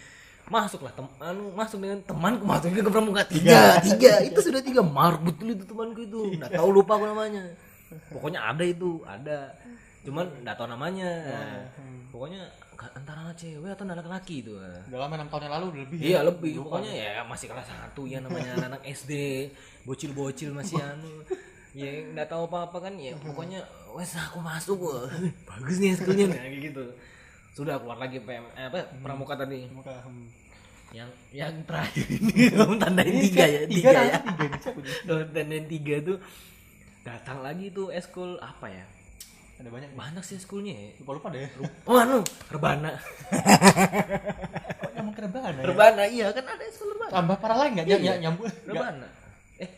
Masuklah 0.48 0.92
tem 0.96 1.08
anu 1.20 1.52
masuk 1.52 1.84
dengan 1.84 2.00
temanku 2.08 2.44
masuk 2.48 2.72
ke 2.72 2.88
pramuka. 2.88 3.28
Tiga 3.28 3.84
tiga. 3.84 4.24
itu 4.24 4.40
sudah 4.40 4.64
tiga 4.64 4.80
mark 4.80 5.20
betul 5.20 5.52
itu 5.52 5.68
temanku 5.68 6.08
itu. 6.08 6.40
Nggak 6.40 6.56
tahu 6.56 6.70
lupa 6.72 6.96
aku 6.96 7.06
namanya. 7.12 7.44
Pokoknya 8.08 8.40
ada 8.48 8.64
itu 8.64 9.04
ada. 9.04 9.52
Cuman 10.08 10.26
nggak 10.44 10.56
tahu 10.56 10.68
namanya. 10.72 11.12
Pokoknya 12.12 12.48
antara 12.92 13.24
anak 13.24 13.40
cewek 13.40 13.72
atau 13.72 13.84
anak 13.88 14.08
laki 14.08 14.44
itu. 14.44 14.56
Udah 14.56 15.00
lama 15.00 15.16
enam 15.20 15.28
tahun 15.32 15.48
yang 15.48 15.54
lalu 15.60 15.66
udah 15.72 15.82
lebih 15.88 15.98
iya 16.00 16.20
lebih. 16.24 16.52
Pokoknya 16.64 16.92
ya 16.92 17.12
masih 17.28 17.48
kelas 17.52 17.68
satu 17.68 18.04
ya 18.08 18.20
namanya 18.20 18.52
anak 18.72 18.82
SD 18.84 19.12
bocil-bocil 19.84 20.52
masih 20.52 20.80
anu 20.80 21.24
ya 21.74 21.90
nggak 22.14 22.30
tahu 22.30 22.46
apa-apa 22.46 22.78
kan 22.90 22.94
ya 23.02 23.18
pokoknya 23.18 23.66
wes 23.98 24.14
aku 24.14 24.38
masuk 24.42 24.78
wah. 24.78 25.10
bagus 25.50 25.82
nih 25.82 25.98
eskulnya 25.98 26.26
nih 26.30 26.40
kayak 26.46 26.62
gitu. 26.70 26.86
Sudah 27.54 27.78
keluar 27.82 27.98
lagi 28.02 28.22
PM 28.22 28.46
eh, 28.54 28.66
apa 28.70 28.90
pramuka 29.02 29.34
tadi. 29.38 29.66
Muka, 29.70 29.94
hmm. 30.06 30.26
yang 30.94 31.10
yang 31.34 31.54
terakhir 31.66 32.06
ini 32.06 32.34
kamu 32.54 32.76
tandain 32.78 33.18
tiga 33.30 33.46
ya 33.46 33.62
tiga, 33.66 33.90
tiga 33.90 34.02
ya. 34.06 34.20
tiga 34.22 35.26
tandain 35.34 35.66
tiga 35.66 35.96
tuh 36.02 36.18
datang 37.02 37.42
lagi 37.42 37.74
tuh 37.74 37.90
eskul 37.90 38.38
apa 38.38 38.70
ya? 38.70 38.86
Ada 39.62 39.70
banyak 39.70 39.92
banyak 39.94 40.24
sih 40.26 40.38
eskulnya. 40.38 40.74
Ya 40.74 40.90
lupa 41.02 41.12
lupa 41.18 41.28
deh. 41.34 41.50
Oh 41.90 41.98
anu 41.98 42.22
rebana. 42.54 42.98
Kok 44.78 44.92
nyambung 44.98 45.16
ke 45.18 45.22
rebahan 45.26 45.54
ya? 45.58 45.64
Rebana 45.66 46.04
iya 46.06 46.28
kan 46.34 46.46
ada 46.46 46.64
eskul 46.70 46.90
rebana. 46.94 47.12
Tambah 47.14 47.38
parah 47.42 47.58
lagi 47.66 47.72
nggak? 47.78 47.86
Iya. 47.90 47.98
ya, 48.02 48.14
nyambung 48.22 48.50
rebana. 48.66 49.08
Eh 49.62 49.70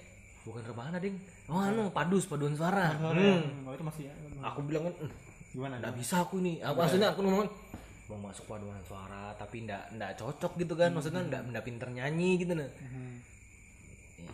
bukan 0.47 0.63
rebana 0.63 0.99
ding 0.99 1.19
oh 1.45 1.62
anu 1.62 1.84
padus 1.93 2.25
paduan 2.25 2.55
suara. 2.58 2.93
Hmm. 2.97 3.13
hmm. 3.13 3.67
Oh, 3.69 3.73
itu 3.75 3.84
masih 3.86 4.03
aku 4.41 4.60
bilang 4.65 4.89
kan 4.89 4.93
"Eh, 5.05 5.12
gimana 5.53 5.73
nggak 5.79 5.95
bisa 5.97 6.15
aku 6.25 6.41
nih 6.41 6.55
apa 6.62 6.77
maksudnya? 6.86 7.10
Aku 7.13 7.21
ngomong 7.21 7.47
mau 8.05 8.29
masuk 8.29 8.45
paduan 8.45 8.77
suara 8.86 9.34
tapi 9.34 9.65
ndak 9.65 9.93
ndak 9.97 10.12
cocok 10.17 10.58
gitu 10.62 10.73
kan. 10.73 10.89
Maksudnya 10.93 11.21
ndak 11.25 11.41
ndak 11.53 11.63
pinter 11.65 11.89
nyanyi 11.89 12.41
gitu 12.41 12.53
nah 12.53 12.69
Hmm. 12.81 13.21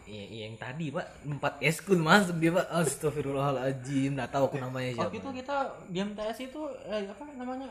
Iya, 0.08 0.24
iya, 0.28 0.44
yang 0.48 0.56
tadi 0.56 0.88
pak. 0.88 1.04
Empat 1.28 1.54
eskul 1.60 2.00
masuk 2.00 2.40
dia 2.40 2.52
pak. 2.56 2.68
Astagfirullahaladzim 2.68 4.16
nggak 4.16 4.32
tahu 4.32 4.44
aku 4.48 4.58
namanya 4.60 4.92
siapa. 4.96 5.04
waktu 5.08 5.18
itu 5.20 5.30
kita 5.44 5.56
di 5.92 5.98
MTS 6.00 6.38
itu 6.48 6.62
eh, 6.88 7.08
apa 7.12 7.24
namanya 7.36 7.68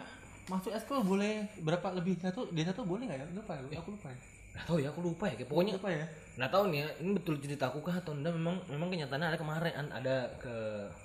masuk 0.48 0.72
eskul 0.72 1.00
boleh 1.04 1.46
berapa 1.60 1.94
lebih 1.96 2.18
satu 2.20 2.48
dia 2.52 2.64
satu 2.68 2.84
boleh 2.84 3.08
nggak 3.08 3.18
ya? 3.24 3.26
Lupa 3.32 3.52
ya 3.56 3.80
aku 3.80 3.90
lupa 3.96 4.08
ya. 4.12 4.18
Nggak 4.50 4.64
tahu 4.68 4.78
ya 4.80 4.88
aku 4.92 5.00
lupa 5.00 5.24
ya. 5.28 5.34
Pokoknya 5.48 5.72
lupa 5.80 5.88
ya 5.92 6.04
nggak 6.40 6.50
tahu 6.50 6.72
nih 6.72 6.78
ya 6.80 6.88
ini 7.04 7.10
betul 7.12 7.36
cerita 7.36 7.68
aku 7.68 7.84
kah 7.84 8.00
atau 8.00 8.16
enggak 8.16 8.32
memang 8.32 8.56
memang 8.72 8.88
kenyataannya 8.88 9.28
ada 9.28 9.38
kemarin 9.38 9.74
ada 9.92 10.16
ke 10.40 10.54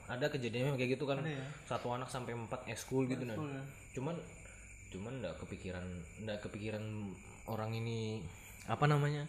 ada 0.07 0.25
kejadiannya 0.31 0.79
kayak 0.79 0.95
gitu 0.95 1.03
kan 1.03 1.19
ya? 1.19 1.43
satu 1.67 1.91
anak 1.91 2.07
sampai 2.07 2.31
empat 2.31 2.63
eskul 2.71 3.03
gitu 3.03 3.27
nah 3.27 3.35
ya. 3.35 3.59
cuman 3.99 4.15
cuman 4.95 5.19
nggak 5.19 5.35
kepikiran 5.43 5.83
nggak 6.23 6.39
kepikiran 6.39 7.11
orang 7.51 7.75
ini 7.75 8.23
apa 8.71 8.87
namanya 8.87 9.27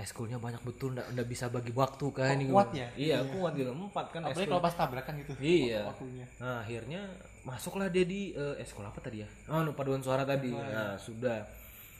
eskulnya 0.00 0.40
banyak 0.40 0.64
betul 0.64 0.96
nggak 0.96 1.12
nggak 1.12 1.28
bisa 1.28 1.52
bagi 1.52 1.76
waktu 1.76 2.06
kan 2.08 2.32
Oh, 2.32 2.40
gitu. 2.40 2.52
kuat 2.56 2.70
ya? 2.72 2.88
iya 2.96 3.20
kuat 3.20 3.52
gitu 3.52 3.68
empat 3.68 4.06
kan 4.16 4.20
apalagi 4.24 4.48
kalau 4.48 4.64
pas 4.64 4.74
tabrakan 4.74 5.14
gitu 5.20 5.32
Iya. 5.38 5.92
waktunya 5.92 6.24
nah 6.40 6.64
akhirnya 6.64 7.04
masuklah 7.44 7.92
dia 7.92 8.08
di 8.08 8.32
eh, 8.32 8.56
eskul 8.64 8.88
apa 8.88 8.96
tadi 9.04 9.20
ya 9.20 9.28
oh 9.52 9.60
no, 9.60 9.76
paduan 9.76 10.00
suara 10.00 10.24
tadi 10.24 10.48
nah 10.56 10.96
sudah 10.96 11.44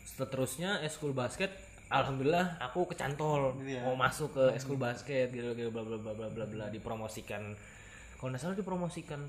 seterusnya 0.03 0.81
eskul 0.83 1.13
basket 1.13 1.53
alhamdulillah 1.93 2.57
aku 2.59 2.89
kecantol. 2.89 3.53
Gitu 3.61 3.77
ya. 3.77 3.85
mau 3.85 3.95
masuk 3.95 4.33
ke 4.33 4.45
eskul 4.57 4.81
basket 4.81 5.29
gitu 5.29 5.53
gitu 5.53 5.69
bla 5.69 5.85
bla 5.85 6.01
bla 6.01 6.13
bla 6.17 6.29
bla 6.33 6.47
bla 6.49 6.67
dipromosikan. 6.73 7.53
Kalau 8.17 8.29
nggak 8.33 8.41
salah 8.41 8.57
dipromosikan 8.57 9.21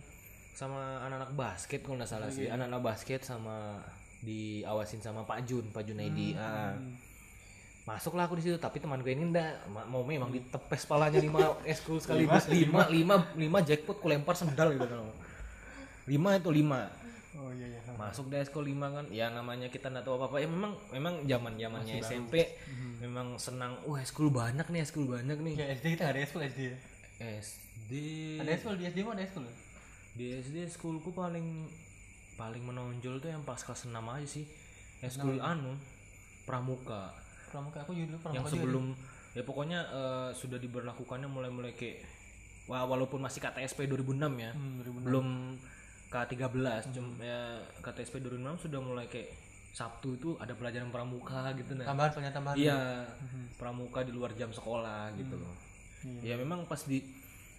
sama 0.54 1.04
anak-anak 1.04 1.34
basket 1.36 1.84
kalau 1.84 1.99
nggak 1.99 2.12
salah 2.12 2.30
sih. 2.32 2.47
Anak-anak 2.47 2.82
basket 2.82 3.21
sama 3.28 3.84
diawasin 4.23 5.04
sama 5.04 5.28
Pak 5.28 5.43
Jun 5.43 5.67
Pak 5.76 5.84
Junaidi 5.84 6.32
ah. 6.39 6.80
masuklah 7.84 8.23
aku 8.23 8.39
di 8.39 8.47
situ 8.47 8.56
tapi 8.56 8.80
teman 8.80 9.04
gue 9.04 9.12
ini 9.12 9.28
ndak. 9.28 9.67
Ma- 9.67 9.84
mau 9.91 10.08
memang 10.08 10.32
ditepes 10.32 10.88
palanya 10.88 11.19
lima 11.19 11.60
eskul 11.71 11.99
sekaligus. 11.99 12.47
Lima 12.47 12.88
lima 12.88 13.28
lima 13.36 13.60
jackpot 13.60 13.99
ku 13.99 14.08
lempar 14.08 14.39
sendal 14.39 14.71
gitu. 14.71 14.88
Lima 16.08 16.39
itu 16.39 16.47
lima 16.47 17.03
oh 17.39 17.50
iya 17.54 17.67
iya. 17.69 17.82
Masuk 17.98 18.30
deh 18.30 18.41
eskul 18.41 18.65
lima 18.67 18.89
kan. 18.93 19.06
Ya 19.10 19.30
namanya 19.34 19.67
kita 19.69 19.89
nggak 19.89 20.06
tahu 20.06 20.22
apa 20.22 20.26
apa 20.30 20.38
ya 20.41 20.48
memang 20.50 20.74
memang 20.93 21.26
zaman 21.26 21.54
zamannya 21.58 21.93
SMP 22.02 22.48
memang 23.02 23.36
senang 23.41 23.78
wah 23.89 24.00
eskul 24.00 24.30
banyak 24.30 24.65
nih 24.69 24.82
eskul 24.86 25.10
banyak 25.10 25.38
nih. 25.41 25.56
Kayak 25.58 25.72
SD 25.82 25.86
kita 25.98 26.04
ada 26.13 26.19
eskul 26.22 26.41
SD 26.46 26.60
ya? 26.69 26.78
SD 27.19 27.91
ada 28.41 28.52
eskul 28.54 28.76
di 28.78 28.84
SD 28.89 29.00
mah 29.06 29.13
ada 29.17 29.24
eskul 29.26 29.43
ya? 29.46 29.56
di 30.13 30.26
SD 30.38 30.69
eskulku 30.69 31.10
paling 31.10 31.65
paling 32.38 32.63
menonjol 32.65 33.17
tuh 33.17 33.30
yang 33.34 33.41
pas 33.41 33.58
kelas 33.58 33.89
6 33.89 33.93
aja 33.98 34.28
sih. 34.30 34.46
Eskul 35.02 35.41
anu 35.41 35.74
pramuka. 36.46 37.13
Pramuka 37.50 37.86
aku 37.86 37.98
juga 37.98 38.13
dulu 38.13 38.17
yang 38.17 38.24
pramuka 38.24 38.50
juga 38.50 38.54
sebelum 38.54 38.86
ya 39.34 39.41
pokoknya 39.41 39.80
eh, 39.89 40.30
sudah 40.38 40.62
diberlakukannya 40.62 41.26
mulai-mulai 41.26 41.74
kayak 41.74 42.06
wah 42.69 42.86
walaupun 42.86 43.19
masih 43.19 43.41
KTSP 43.41 43.89
2006 43.89 44.22
ya. 44.38 44.52
Hmm, 44.54 44.86
2006. 44.86 45.06
belum 45.10 45.28
K13 46.13 46.93
cuma 46.93 47.10
ya 47.17 47.58
KTSP 47.82 48.21
2006 48.21 48.69
sudah 48.69 48.80
mulai 48.86 49.10
kayak 49.10 49.34
Sabtu 49.73 50.13
itu 50.13 50.30
ada 50.38 50.54
pelajaran 50.54 50.93
pramuka 50.93 51.49
gitu 51.58 51.73
nah 51.73 51.89
tambahan 51.89 52.13
soalnya 52.13 52.30
tambahan. 52.30 52.58
Iya 52.62 53.10
pramuka 53.58 54.06
di 54.06 54.13
luar 54.13 54.38
jam 54.38 54.54
sekolah 54.54 55.10
gitu 55.17 55.34
loh. 55.41 55.49
Iya. 56.06 56.36
ya 56.36 56.36
memang 56.38 56.69
pas 56.69 56.78
di 56.86 57.02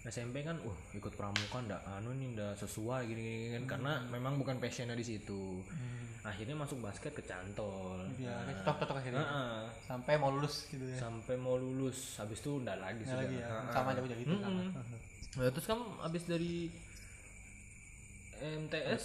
SMP 0.05 0.45
kan 0.45 0.55
uh 0.61 0.77
ikut 0.93 1.17
pramuka 1.17 1.65
ndak 1.65 1.81
anu 1.97 2.13
nih 2.13 2.37
ndak 2.37 2.53
sesuai 2.61 3.09
gini, 3.09 3.19
gini 3.19 3.47
kan 3.57 3.63
karena 3.67 3.93
memang 4.07 4.39
bukan 4.39 4.61
passionnya 4.63 4.95
di 4.95 5.03
situ. 5.03 5.59
Akhirnya 6.23 6.55
masuk 6.55 6.79
basket 6.81 7.11
kecantol 7.13 7.99
ya 8.15 8.33
cocok 8.63 8.85
cocok 8.85 8.97
akhirnya. 9.01 9.25
Heeh. 9.25 9.59
sampai 9.83 10.13
mau 10.15 10.31
lulus 10.31 10.71
gitu 10.71 10.85
ya. 10.87 10.97
Sampai 10.97 11.35
mau 11.35 11.59
lulus 11.59 12.15
habis 12.15 12.39
itu 12.39 12.63
ndak 12.63 12.79
lagi 12.79 13.01
Nggak 13.03 13.11
sudah. 13.11 13.21
lagi 13.27 13.35
ya. 13.43 13.49
Sama 13.75 13.87
aja 13.91 14.01
udah 14.01 14.17
gitu 14.23 14.33
sama. 14.39 14.63
Nah, 15.35 15.51
terus 15.51 15.65
kamu 15.67 15.83
habis 15.99 16.23
dari 16.29 16.53
MTS 18.41 19.03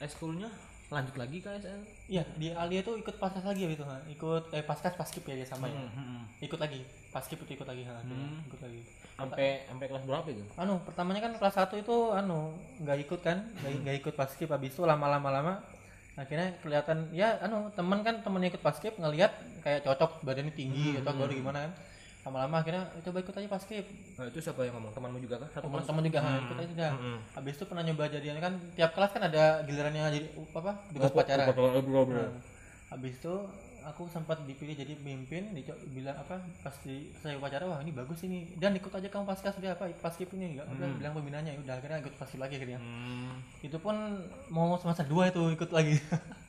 eskulnya 0.00 0.48
lanjut 0.90 1.14
lagi 1.14 1.38
ke 1.38 1.46
SN 1.46 1.80
iya 2.10 2.26
di 2.34 2.50
Alia 2.50 2.82
tuh 2.82 2.98
ikut 2.98 3.14
paskas 3.22 3.46
lagi 3.46 3.62
ya 3.62 3.70
itu 3.70 3.86
ha? 3.86 4.02
ikut 4.10 4.50
eh 4.50 4.66
paskas 4.66 4.98
paskip 4.98 5.22
ya 5.22 5.38
dia 5.38 5.46
sama 5.46 5.70
ya. 5.70 5.78
Ikut 6.42 6.58
lagi 6.58 6.82
paskip 7.14 7.38
itu 7.46 7.54
ikut 7.54 7.68
lagi 7.68 7.86
ha, 7.86 7.94
akhirnya. 8.02 8.42
ikut 8.50 8.58
lagi. 8.58 8.80
Sampai 9.14 9.70
sampai 9.70 9.86
kelas 9.86 10.02
berapa 10.02 10.26
itu? 10.34 10.42
Anu 10.58 10.82
pertamanya 10.82 11.30
kan 11.30 11.32
kelas 11.38 11.54
1 11.62 11.78
itu 11.78 11.96
anu 12.10 12.58
nggak 12.82 12.98
ikut 13.06 13.20
kan 13.22 13.38
nggak 13.62 13.72
nggak 13.86 13.96
ikut 14.02 14.14
paskip 14.18 14.50
habis 14.50 14.74
itu 14.74 14.82
lama-lama 14.82 15.30
lama 15.30 15.54
akhirnya 16.18 16.58
kelihatan 16.58 17.06
ya 17.14 17.38
anu 17.38 17.70
temen 17.78 18.02
kan 18.02 18.26
temennya 18.26 18.50
ikut 18.50 18.64
paskip 18.66 18.98
ngelihat 18.98 19.30
kayak 19.62 19.86
cocok 19.86 20.26
badannya 20.26 20.50
tinggi 20.52 20.98
cocok 20.98 21.14
baru 21.22 21.32
gimana 21.38 21.58
kan 21.70 21.72
lama-lama 22.20 22.60
akhirnya 22.60 22.84
coba 23.00 23.18
ikut 23.24 23.32
aja 23.32 23.48
paskip 23.48 23.86
nah, 24.20 24.28
itu 24.28 24.38
siapa 24.44 24.60
yang 24.68 24.76
ngomong? 24.76 24.92
Temanmu 24.92 25.18
juga 25.24 25.36
kan 25.40 25.48
satu 25.56 25.66
kelas 25.72 25.88
teman-teman 25.88 26.02
juga 26.04 26.20
ha, 26.20 26.30
ikut 26.36 26.56
aja. 26.60 26.74
Dah 26.76 26.92
habis 27.32 27.54
itu 27.56 27.64
pernah 27.64 27.82
nyoba 27.86 28.04
jadian 28.12 28.36
kan 28.36 28.52
tiap 28.76 28.90
kelas 28.92 29.10
kan 29.16 29.22
ada 29.24 29.44
gilirannya 29.64 30.04
jadi 30.12 30.26
apa 30.36 30.72
tugas 30.92 31.10
upacara 31.16 31.42
Nah, 31.50 32.30
habis 32.92 33.16
itu 33.16 33.34
aku 33.80 34.04
sempat 34.12 34.44
dipilih 34.44 34.76
jadi 34.76 34.92
pemimpin 35.00 35.56
bilang 35.92 36.16
apa 36.20 36.36
pas 36.60 36.74
di 36.84 37.08
saya 37.16 37.40
upacara 37.40 37.64
wah 37.64 37.80
ini 37.80 37.92
bagus 37.96 38.20
ini. 38.28 38.52
Dan 38.60 38.76
ikut 38.76 38.92
aja 38.92 39.08
kamu 39.08 39.24
paskas 39.24 39.56
dia 39.56 39.72
apa 39.72 39.88
paskip 40.00 40.28
ini. 40.36 40.60
Enggak 40.60 40.68
apa 40.68 40.84
bilang 41.00 41.12
pembinanya 41.16 41.50
ya 41.56 41.60
udah 41.64 41.74
akhirnya 41.80 41.98
ikut 42.04 42.14
paskip 42.20 42.40
lagi 42.40 42.60
akhirnya. 42.60 42.80
Hmm. 42.80 43.40
itu 43.64 43.76
pun 43.80 43.96
mau 44.52 44.76
semester 44.76 45.06
2 45.08 45.32
itu 45.32 45.42
ikut 45.56 45.70
lagi. 45.72 45.96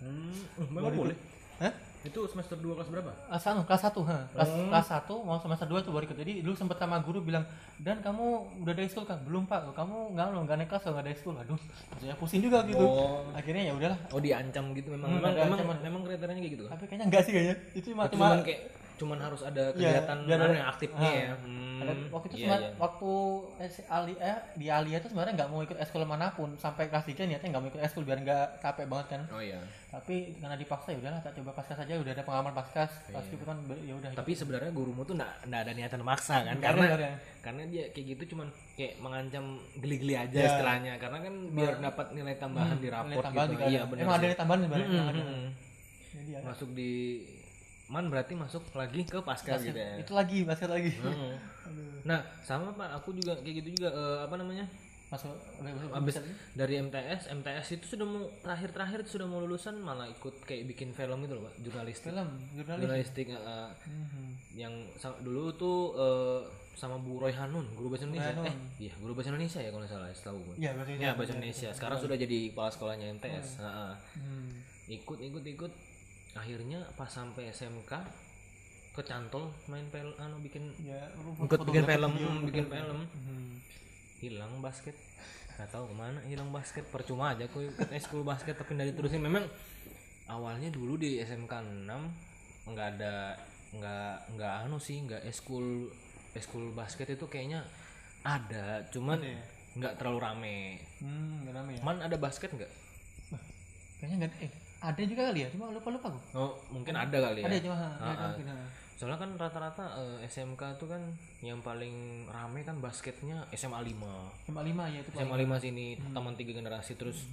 Hmm. 0.01 0.33
Memang 0.73 0.93
boleh? 0.97 1.17
Hah? 1.61 1.73
Itu 2.01 2.19
semester 2.25 2.57
2 2.57 2.73
kelas 2.73 2.89
berapa? 2.89 3.11
Kelas 3.29 3.45
anu 3.45 3.61
kelas 3.61 3.81
1 3.85 4.09
ha. 4.09 4.17
kelas 4.33 4.49
kelas 4.73 4.87
1 5.05 5.27
mau 5.27 5.37
semester 5.37 5.67
2 5.69 5.85
tuh 5.85 5.91
baru 5.93 6.03
ikut. 6.09 6.17
Jadi 6.17 6.33
dulu 6.41 6.55
sempat 6.57 6.81
sama 6.81 6.97
guru 7.05 7.21
bilang 7.21 7.45
dan 7.77 8.01
kamu 8.01 8.25
udah 8.65 8.73
ada 8.73 8.81
ekskul 8.81 9.05
kan 9.05 9.21
belum 9.21 9.45
pak. 9.45 9.69
Kamu 9.77 10.17
nggak 10.17 10.25
lo 10.33 10.39
nggak 10.41 10.57
naik 10.57 10.69
kelas 10.73 10.83
nggak 10.89 11.03
ada 11.05 11.11
ekskul 11.13 11.35
aduh 11.37 11.59
saya 12.01 12.17
pusing 12.17 12.41
juga 12.41 12.65
gitu. 12.65 12.81
Oh. 12.81 13.29
akhirnya 13.37 13.69
ya 13.69 13.73
udahlah. 13.77 13.99
Oh 14.09 14.17
diancam 14.17 14.73
gitu 14.73 14.97
memang. 14.97 15.09
Hmm, 15.13 15.21
memang 15.21 15.59
memang, 15.61 15.77
memang 15.85 16.01
kriterianya 16.09 16.41
kayak 16.41 16.53
gitu 16.57 16.63
kan 16.65 16.71
tapi 16.73 16.83
kayaknya 16.89 17.05
enggak 17.05 17.21
sih 17.21 17.31
kayaknya. 17.37 17.55
Itu 17.77 17.87
cuma 17.93 18.03
cuma 18.09 18.27
kayak 18.41 18.80
cuman 19.01 19.17
harus 19.19 19.41
ada 19.41 19.63
kegiatan 19.71 20.17
biar 20.21 20.37
anu 20.37 20.45
ada- 20.45 20.59
yang 20.59 20.69
aktifnya 20.69 21.09
ah. 21.09 21.17
ya. 21.19 21.33
Hmm, 21.35 21.59
Ada, 21.81 21.93
waktu 22.07 22.27
itu 22.27 22.35
iya, 22.35 22.45
semar- 22.45 22.61
iya. 22.61 22.71
waktu 22.77 23.11
Ali, 23.89 24.13
eh, 24.15 24.37
di 24.53 24.67
Alia 24.69 24.97
itu 24.97 25.07
sebenarnya 25.07 25.33
nggak 25.35 25.49
mau 25.49 25.59
ikut 25.59 25.73
eskul 25.75 26.05
mana 26.05 26.29
pun. 26.29 26.53
Sampai 26.55 26.85
kelas 26.85 27.03
3 27.03 27.25
niatnya 27.25 27.49
nggak 27.49 27.57
mau 27.59 27.69
ikut 27.69 27.81
eskul 27.81 28.03
biar 28.03 28.21
nggak 28.21 28.61
capek 28.61 28.85
banget 28.85 29.07
kan. 29.09 29.21
Oh 29.27 29.41
iya. 29.41 29.57
Tapi 29.87 30.37
karena 30.37 30.53
dipaksa 30.53 30.87
ya 30.87 30.97
udahlah 30.99 31.19
tak 31.19 31.33
coba 31.33 31.51
paskas 31.51 31.75
saja 31.75 31.93
udah 31.95 32.11
ada 32.11 32.21
pengalaman 32.21 32.53
paskas 32.53 32.91
pas 33.07 33.25
itu 33.25 33.41
kan 33.41 33.57
ya 33.79 33.93
udah. 33.93 34.07
Iya. 34.07 34.15
tapi 34.15 34.31
sebenarnya 34.31 34.71
gurumu 34.71 35.01
tuh 35.01 35.17
nggak 35.17 35.33
ada 35.43 35.71
niatan 35.73 36.01
maksa 36.01 36.35
kan? 36.43 36.55
Ada, 36.55 36.63
karena 36.63 36.83
ada. 36.87 37.09
karena 37.41 37.61
dia 37.65 37.83
kayak 37.89 38.05
gitu 38.13 38.23
cuman 38.31 38.47
kayak 38.71 38.93
mengancam 38.97 39.45
geli-geli 39.75 40.13
aja 40.15 40.37
Ya. 40.37 40.47
istilahnya. 40.47 40.93
Karena 40.95 41.17
kan 41.19 41.33
biar 41.49 41.73
dapat 41.79 42.05
nilai 42.11 42.35
tambahan 42.37 42.77
di 42.77 42.87
Nilai 42.87 42.95
raport 42.95 43.25
tambahan 43.25 43.47
gitu. 43.49 43.63
iya 43.67 43.81
benar 43.83 44.01
emang 44.01 44.15
ada 44.15 44.23
nilai 44.23 44.37
tambahan 44.37 44.59
sebenarnya 44.61 44.87
Mm, 44.87 45.01
ada. 45.01 45.17
mm, 45.17 45.33
mm. 45.33 45.47
jadi 46.11 46.29
ya 46.29 46.39
masuk 46.43 46.69
di 46.71 46.91
man 47.91 48.07
berarti 48.07 48.33
masuk 48.33 48.63
lagi 48.71 49.03
ke 49.03 49.19
pasca 49.19 49.59
gitu 49.59 49.75
ya? 49.75 49.99
Itu 49.99 50.15
lagi 50.15 50.41
basket 50.41 50.71
lagi. 50.71 50.95
Mm. 50.95 51.35
nah 52.01 52.17
sama 52.41 52.71
pak. 52.71 52.87
Aku 52.97 53.11
juga 53.11 53.35
kayak 53.37 53.55
gitu 53.59 53.75
juga 53.75 53.89
eh, 53.91 54.19
apa 54.23 54.35
namanya? 54.35 54.63
Masuk 55.07 55.27
abis 55.91 56.23
dari 56.53 56.79
MTS 56.79 57.27
MTS 57.29 57.67
itu 57.73 57.85
sudah 57.89 58.07
mau 58.07 58.23
terakhir 58.39 58.71
terakhir 58.71 59.03
itu 59.03 59.11
sudah 59.13 59.27
mau 59.27 59.39
lulusan 59.39 59.75
malah 59.77 60.07
ikut 60.07 60.39
kayak 60.41 60.63
bikin 60.65 60.89
film 60.91 61.19
gitu 61.21 61.35
loh 61.35 61.43
pak. 61.45 61.53
Jurnalistik. 61.59 62.07
Film 62.07 62.29
jurnalis 62.53 62.81
jurnalistik 62.81 63.27
eh, 63.29 63.69
Mhm. 63.85 64.25
yang 64.55 64.71
sa- 64.95 65.19
dulu 65.19 65.51
tuh 65.53 65.77
eh, 65.93 66.39
sama 66.71 66.95
Bu 66.95 67.19
Roy 67.19 67.35
Hanun 67.35 67.67
guru 67.71 67.91
bahasa 67.91 68.07
Indonesia. 68.07 68.31
Hanun. 68.33 68.47
eh 68.47 68.55
iya 68.79 68.93
guru 68.95 69.11
bahasa 69.11 69.29
Indonesia 69.29 69.59
ya 69.59 69.69
kalau 69.69 69.83
nggak 69.83 69.91
salah 69.91 70.07
setahu 70.09 70.37
gue 70.41 70.55
iya 70.57 70.71
berarti 70.71 70.91
ya 70.95 71.11
bahasa 71.11 71.31
Indonesia. 71.35 71.69
Sekarang 71.75 71.97
sudah 71.99 72.15
jadi 72.15 72.39
kepala 72.49 72.69
sekolahnya 72.69 73.05
MTS 73.11 73.47
Heeh. 73.59 73.91
Hmm. 74.15 74.49
ikut 74.89 75.19
ikut 75.19 75.43
ikut 75.45 75.71
akhirnya 76.35 76.79
pas 76.95 77.11
sampai 77.11 77.51
SMK 77.51 77.91
kecantol 78.91 79.55
main 79.71 79.87
pel 79.87 80.11
anu 80.19 80.39
bikin 80.43 80.67
ya 80.83 80.99
lu 81.23 81.31
ikut 81.47 81.59
bikin 81.63 81.83
film 81.87 82.11
video. 82.11 82.31
bikin 82.47 82.65
film. 82.67 82.99
Hmm. 83.07 83.51
hilang 84.19 84.53
basket. 84.61 84.93
Nggak 85.57 85.69
tahu 85.71 85.83
ke 85.91 85.95
mana 85.95 86.19
hilang 86.27 86.51
basket. 86.51 86.83
Percuma 86.91 87.31
aja 87.33 87.47
aku 87.47 87.63
ikut 87.71 87.89
eskul 87.95 88.21
basket 88.27 88.59
tapi 88.59 88.75
nggak 88.75 88.93
diterusin. 88.95 89.23
Memang 89.23 89.47
awalnya 90.27 90.67
dulu 90.69 90.99
di 90.99 91.23
SMK 91.23 91.51
6 91.51 92.69
nggak 92.71 92.87
ada 92.99 93.35
nggak 93.71 94.15
nggak 94.35 94.53
anu 94.67 94.77
sih 94.77 94.99
nggak 95.07 95.23
eskul 95.31 95.87
eskul 96.35 96.75
basket 96.75 97.15
itu 97.15 97.25
kayaknya 97.31 97.63
ada 98.21 98.85
cuman 98.91 99.19
Ada 99.19 99.31
ya? 99.31 99.41
nggak 99.79 99.93
terlalu 99.99 100.19
rame. 100.19 100.59
Hmm 100.99 101.47
nggak 101.47 101.53
rame 101.55 101.71
ya? 101.79 101.81
Man 101.81 101.97
ada 102.03 102.17
basket 102.19 102.51
nggak? 102.51 102.71
Kayaknya 103.99 104.15
nggak 104.27 104.33
eh 104.43 104.51
ada 104.81 105.01
juga 105.03 105.21
kali 105.23 105.39
ya 105.39 105.49
cuma 105.49 105.69
lupa 105.69 105.89
lupa 105.89 106.07
gue 106.09 106.23
oh 106.33 106.51
mungkin 106.67 106.93
ada 106.93 107.17
kali 107.21 107.39
ya 107.39 107.47
ada 107.47 107.57
cuma 107.59 107.75
Ah, 107.77 107.93
ada 108.07 108.17
ah. 108.19 108.29
mungkin, 108.29 108.47
ah. 108.49 108.69
soalnya 108.91 109.17
kan 109.17 109.29
rata-rata 109.35 109.85
eh, 109.95 110.25
SMK 110.25 110.61
tuh 110.75 110.87
kan 110.87 111.01
yang 111.39 111.59
paling 111.59 111.93
rame 112.27 112.61
kan 112.61 112.77
basketnya 112.77 113.45
SMA 113.51 113.77
5 113.79 114.45
cuma 114.45 114.61
lima 114.61 114.83
ya 114.87 114.99
itu 114.99 115.09
SMA 115.13 115.37
5 115.39 115.57
sini 115.59 115.85
taman 116.11 116.33
tiga 116.33 116.51
generasi 116.51 116.93
terus 116.95 117.29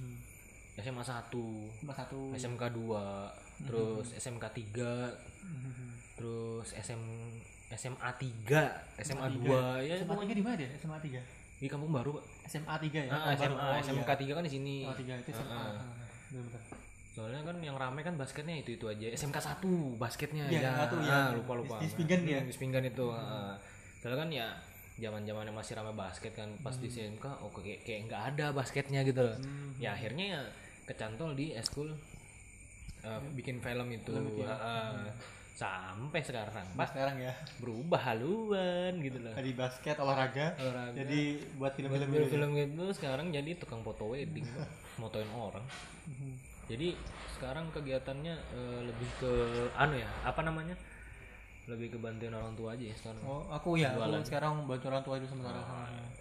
SMA 0.75 1.01
1 1.01 1.33
cuma 1.75 1.91
satu 1.91 2.31
SMK 2.31 2.63
2 2.69 3.65
terus 3.65 4.07
SMK 4.13 4.45
3 4.71 6.15
terus 6.15 6.67
SM 6.71 7.01
SMA 7.71 8.09
3 8.11 8.99
SMA 8.99 9.27
2 9.35 9.45
ya 9.83 9.93
SMA 9.95 10.15
tiga 10.19 10.33
di 10.33 10.43
mana 10.43 10.55
dia 10.55 10.69
SMA 10.75 10.97
tiga 10.99 11.21
di 11.59 11.67
Kampung 11.67 11.91
Baru 11.91 12.15
Pak. 12.15 12.23
SMA 12.47 12.75
tiga 12.79 12.99
ya 13.03 13.11
Ah, 13.11 13.19
Baru. 13.29 13.35
SMA 13.35 13.59
Oh, 13.59 13.75
SMK 13.83 14.09
iya. 14.09 14.31
3 14.31 14.37
kan 14.39 14.43
di 14.43 14.51
sini 14.51 14.75
SMA 14.81 14.95
tiga 14.95 15.13
itu 15.17 15.29
SMA 15.33 15.51
Ah, 15.51 15.59
ah. 15.59 15.75
ah, 15.75 16.07
bener-bener. 16.29 16.61
Soalnya 17.19 17.43
kan 17.43 17.59
yang 17.59 17.75
rame 17.75 17.99
kan 17.99 18.15
basketnya 18.15 18.55
itu 18.55 18.73
itu 18.73 18.85
aja 18.85 19.11
SMK 19.11 19.37
1 19.59 19.67
basketnya 19.97 20.47
Iya, 20.47 20.61
ya 20.61 20.71
satu, 20.79 20.95
ya. 20.99 21.11
Ah, 21.11 21.29
lupa 21.33 21.53
lupa 21.53 21.75
Di- 21.77 21.91
Spingan 21.91 22.19
dia. 22.23 22.39
di 22.39 22.49
Spingan 22.49 22.83
itu 22.85 23.05
ah. 23.09 23.59
soalnya 23.97 24.17
kan 24.17 24.29
ya 24.31 24.47
zaman 24.97 25.21
zamannya 25.21 25.51
masih 25.51 25.75
rame 25.75 25.91
basket 25.93 26.31
kan 26.33 26.47
pas 26.57 26.71
di 26.73 26.87
SMK 26.87 27.25
oh 27.39 27.51
kayak 27.53 27.83
kayak 27.83 27.99
nggak 28.05 28.23
ada 28.29 28.45
basketnya 28.49 28.99
gitu 29.01 29.19
loh 29.21 29.35
Hmm. 29.35 29.75
ya 29.77 29.91
akhirnya 29.91 30.25
ya 30.29 30.41
kecantol 30.85 31.31
di 31.33 31.51
eskul 31.53 31.91
eh, 33.01 33.19
bikin 33.31 33.59
film 33.59 33.87
itu 33.89 34.11
Ah, 34.43 34.55
ah. 34.55 35.11
sampai 35.53 36.19
sekarang 36.19 36.55
Pas 36.73 36.87
sekarang 36.87 37.15
ya 37.17 37.31
berubah 37.57 37.99
haluan 38.05 38.95
gitu 38.97 39.19
loh 39.19 39.31
dari 39.33 39.51
basket 39.51 39.95
olahraga 39.97 40.55
Olahraga. 40.57 40.95
jadi 40.97 41.19
buat 41.55 41.71
film-film 41.73 42.07
film 42.07 42.15
gitu. 42.17 42.31
film 42.33 42.49
gitu 42.53 42.83
sekarang 42.93 43.27
jadi 43.29 43.55
tukang 43.55 43.79
foto 43.81 44.07
wedding 44.09 44.47
motoin 45.01 45.27
orang 45.29 45.63
Mhm. 46.07 46.48
Jadi 46.69 46.93
sekarang 47.33 47.73
kegiatannya 47.73 48.35
eh, 48.35 48.79
lebih 48.85 49.09
ke 49.17 49.31
anu 49.73 49.97
ya 49.97 50.09
apa 50.21 50.41
namanya 50.41 50.77
lebih 51.65 51.93
ke 51.93 51.97
bantuin 51.97 52.29
orang 52.29 52.53
tua 52.53 52.73
aja 52.73 52.81
ya 52.81 52.95
sekarang 52.95 53.21
Oh, 53.21 53.45
aku 53.47 53.77
ya, 53.77 53.93
Jualan. 53.93 54.17
aku 54.17 54.25
sekarang 54.25 54.51
bantu 54.65 54.85
orang 54.89 55.03
tua 55.03 55.15
itu 55.17 55.29
sementara. 55.29 55.61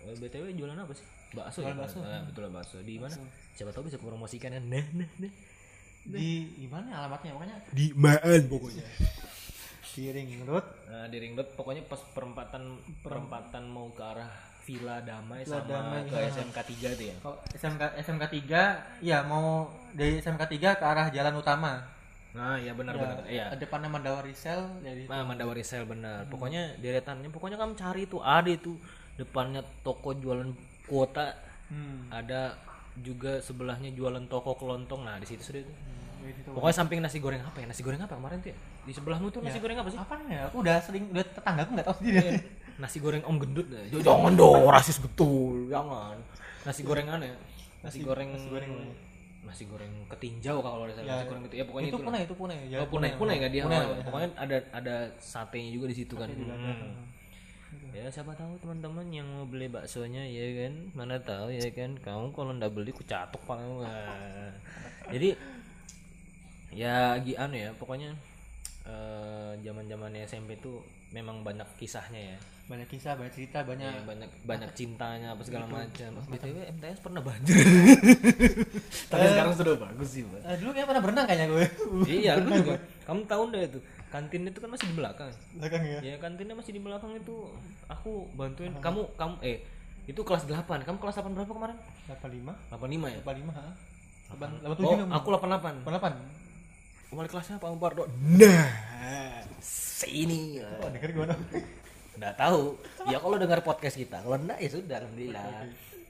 Eh, 0.04 0.12
btw 0.14 0.44
jualan 0.52 0.76
apa 0.76 0.92
sih 0.92 1.04
bakso 1.30 1.60
Jualan 1.60 1.72
ya 1.72 1.80
bakso. 1.80 1.98
Ah, 2.00 2.20
betul 2.22 2.42
lah 2.44 2.52
bakso 2.54 2.76
di 2.80 2.94
mana 2.96 3.16
siapa 3.52 3.72
tahu 3.72 3.88
bisa 3.88 3.96
promosikan 3.96 4.52
kan 4.52 4.64
nah 4.64 4.84
nah 4.92 5.08
nah 5.18 5.32
Di 6.04 6.28
gimana 6.58 6.88
alamatnya? 7.00 7.32
Pokoknya 7.32 7.56
di 7.68 7.86
maan 7.92 8.40
pokoknya 8.44 8.84
di 9.92 10.04
Ring 10.08 10.30
Road. 10.46 10.62
nah 10.86 11.10
di 11.10 11.18
ring 11.18 11.34
road 11.34 11.48
pokoknya 11.52 11.82
pas 11.84 11.98
perempatan 12.14 12.62
perempatan 13.02 13.66
mau 13.66 13.90
ke 13.90 13.98
arah 13.98 14.30
Villa 14.68 15.00
Damai 15.00 15.40
Villa 15.48 15.64
sama 15.64 15.72
Damai, 15.72 16.00
ke 16.04 16.16
ya. 16.20 16.28
SMK 16.28 16.58
3 16.92 17.00
tuh 17.00 17.06
ya 17.08 17.16
Kalau 17.24 17.36
SMK 17.56 17.82
SMK 18.04 18.24
3 18.44 19.00
ya 19.00 19.18
mau 19.24 19.72
dari 19.96 20.20
SMK 20.20 20.42
3 20.44 20.76
ke 20.76 20.84
arah 20.84 21.08
jalan 21.08 21.34
utama. 21.40 21.80
nah 22.36 22.60
ya 22.60 22.76
benar 22.76 22.92
Ya, 22.92 23.00
benar 23.00 23.16
iya 23.24 23.46
Depannya 23.56 23.88
Mandala 23.88 24.20
Risel 24.20 24.60
jadi 24.84 25.08
Nah, 25.08 25.24
Mandawari 25.24 25.64
Sale 25.64 25.88
benar. 25.88 26.28
Pokoknya 26.28 26.76
deretannya 26.76 27.32
pokoknya 27.32 27.56
kamu 27.56 27.72
cari 27.72 28.04
itu 28.04 28.20
ada 28.20 28.50
itu 28.52 28.76
depannya 29.16 29.64
toko 29.82 30.14
jualan 30.14 30.52
kuota, 30.86 31.34
hmm. 31.72 32.12
ada 32.14 32.54
juga 33.02 33.42
sebelahnya 33.42 33.90
jualan 33.90 34.22
toko 34.30 34.54
kelontong. 34.54 35.02
Nah, 35.02 35.18
di 35.18 35.26
situ 35.26 35.42
sudah 35.42 35.60
itu. 35.66 35.72
situ. 36.38 36.50
Pokoknya 36.54 36.76
samping 36.78 37.02
nasi 37.02 37.18
goreng 37.18 37.42
apa 37.42 37.58
ya? 37.58 37.66
Nasi 37.66 37.82
goreng 37.82 37.98
apa 37.98 38.14
kemarin 38.14 38.38
tuh 38.38 38.50
ya? 38.54 38.58
Di 38.86 38.92
sebelahmu 38.94 39.26
tuh 39.34 39.40
nasi 39.42 39.58
goreng 39.58 39.78
apa 39.82 39.88
sih? 39.90 39.98
Apa 39.98 40.14
ya? 40.30 40.46
Aku 40.46 40.62
udah 40.62 40.76
sering 40.78 41.10
udah 41.10 41.24
tetangga 41.26 41.66
aku 41.66 41.70
nggak 41.74 41.86
tahu 41.90 41.96
sendiri. 41.98 42.30
Nasi 42.78 42.98
goreng 42.98 43.22
Om 43.22 43.36
Gendut. 43.38 43.66
ya. 43.68 43.82
Jangan 43.98 44.32
dong, 44.34 44.70
rasis 44.70 44.98
betul. 44.98 45.66
Jangan. 45.66 46.14
Nasi 46.62 46.82
goreng 46.82 47.06
aneh. 47.06 47.34
Nasi 47.82 48.00
goreng 48.00 48.28
nasi 48.30 48.48
goreng 48.48 48.70
ya? 48.70 48.94
nasi 49.38 49.64
goreng 49.64 49.88
ketinjau 50.12 50.60
kalau 50.60 50.84
ada 50.84 50.92
Ya, 50.98 51.14
nasi 51.14 51.24
goreng 51.24 51.42
gitu 51.48 51.56
ya 51.56 51.64
pokoknya 51.64 51.88
itu 51.88 51.96
itu. 51.96 52.04
punai 52.04 52.20
itu 52.20 52.34
punai 52.36 52.58
ya. 52.68 52.78
Oh, 52.78 52.88
punai 52.90 53.10
punai 53.16 53.34
nggak 53.40 53.52
dia? 53.54 53.62
Punai, 53.64 53.78
Oh, 53.78 53.88
ya. 53.88 54.02
Pokoknya 54.04 54.28
ada 54.36 54.56
ada 54.70 54.96
satenya 55.16 55.70
juga 55.72 55.86
di 55.88 55.96
situ 55.96 56.14
kan. 56.14 56.28
Hmm. 56.28 56.92
Ya 57.90 58.12
siapa 58.12 58.36
tahu 58.36 58.60
teman-teman 58.60 59.08
yang 59.08 59.24
mau 59.24 59.48
beli 59.48 59.66
baksonya 59.66 60.20
ya 60.22 60.44
kan 60.60 60.72
mana 60.92 61.16
tahu 61.18 61.48
ya 61.48 61.64
kan 61.72 61.96
kamu 61.96 62.28
kalau 62.30 62.52
ndak 62.52 62.70
beli 62.70 62.92
ku 62.92 63.00
catok 63.02 63.40
paling 63.42 63.80
Wah. 63.80 64.52
Jadi 65.08 65.32
ya 66.68 67.16
gian 67.18 67.48
ya 67.50 67.72
pokoknya 67.72 68.12
eh, 68.84 69.52
zaman-zamannya 69.58 70.28
SMP 70.28 70.60
tuh 70.60 70.84
memang 71.12 71.40
banyak 71.40 71.66
kisahnya 71.80 72.36
ya. 72.36 72.38
Banyak 72.68 72.84
kisah, 72.84 73.16
banyak 73.16 73.32
cerita, 73.32 73.64
banyak 73.64 73.88
Ya, 73.88 74.04
banyak 74.04 74.28
banyak 74.44 74.70
cintanya 74.76 75.32
apa 75.32 75.40
segala 75.40 75.64
macam. 75.64 76.10
BTW 76.28 76.68
MTS 76.76 77.00
pernah 77.00 77.24
banjir. 77.24 77.56
Tapi 79.10 79.24
sekarang 79.24 79.54
sudah 79.56 79.74
bagus 79.80 80.08
sih. 80.12 80.22
Eh, 80.28 80.56
dulu 80.60 80.76
kayak 80.76 80.86
pernah 80.92 81.02
berenang 81.02 81.24
kayaknya 81.24 81.46
gue. 81.48 81.64
iya, 82.20 82.36
aku 82.36 82.48
juga. 82.60 82.76
Kamu 83.08 83.20
tahu 83.24 83.42
ndak 83.48 83.62
itu? 83.72 83.80
Kantin 84.12 84.42
itu 84.44 84.58
kan 84.60 84.68
masih 84.68 84.86
di 84.92 84.96
belakang. 85.00 85.32
Belakang 85.56 85.82
ya. 85.84 85.98
Ya 86.04 86.14
kantinnya 86.20 86.54
masih 86.56 86.72
di 86.76 86.80
belakang 86.80 87.12
itu 87.16 87.36
aku 87.88 88.28
bantuin 88.36 88.72
kamu 88.80 89.04
kamu 89.16 89.34
eh 89.40 89.64
itu 90.04 90.20
kelas 90.20 90.44
8. 90.44 90.64
Kamu 90.84 90.96
kelas 91.00 91.20
8 91.20 91.36
berapa 91.36 91.52
kemarin? 91.52 91.76
85, 92.08 92.52
85 92.72 93.16
ya? 93.16 93.20
85, 93.24 93.52
ha. 93.56 93.72
8 94.28 94.44
Oh, 94.60 94.76
87 94.76 95.08
aku 95.08 95.28
88. 95.40 95.88
88. 95.88 96.47
Wali 97.08 97.28
kelasnya 97.28 97.56
Pak 97.56 97.70
Umpardo. 97.72 98.04
Nah, 98.36 98.68
sini. 99.64 100.60
Oh, 100.60 100.88
denger 100.92 101.10
gimana? 101.16 101.34
Nggak 102.20 102.34
tahu. 102.36 102.76
Ya 103.08 103.16
kalau 103.16 103.36
dengar 103.40 103.64
podcast 103.64 103.96
kita, 103.96 104.20
kalau 104.20 104.36
enggak 104.36 104.60
ya 104.60 104.68
sudah 104.68 104.96
alhamdulillah. 105.00 105.44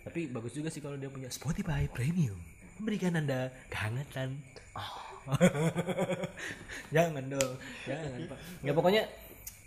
Tapi 0.03 0.21
bagus 0.33 0.53
juga 0.59 0.69
sih 0.75 0.83
kalau 0.83 0.99
dia 0.99 1.07
punya 1.07 1.31
Spotify 1.31 1.87
Premium. 1.87 2.39
Memberikan 2.83 3.15
Anda 3.15 3.55
kehangatan. 3.71 4.43
Oh. 4.75 4.99
jangan 6.95 7.25
dong, 7.29 7.53
jangan 7.85 8.19
Pak. 8.33 8.39
Ya 8.65 8.73
pokoknya 8.73 9.03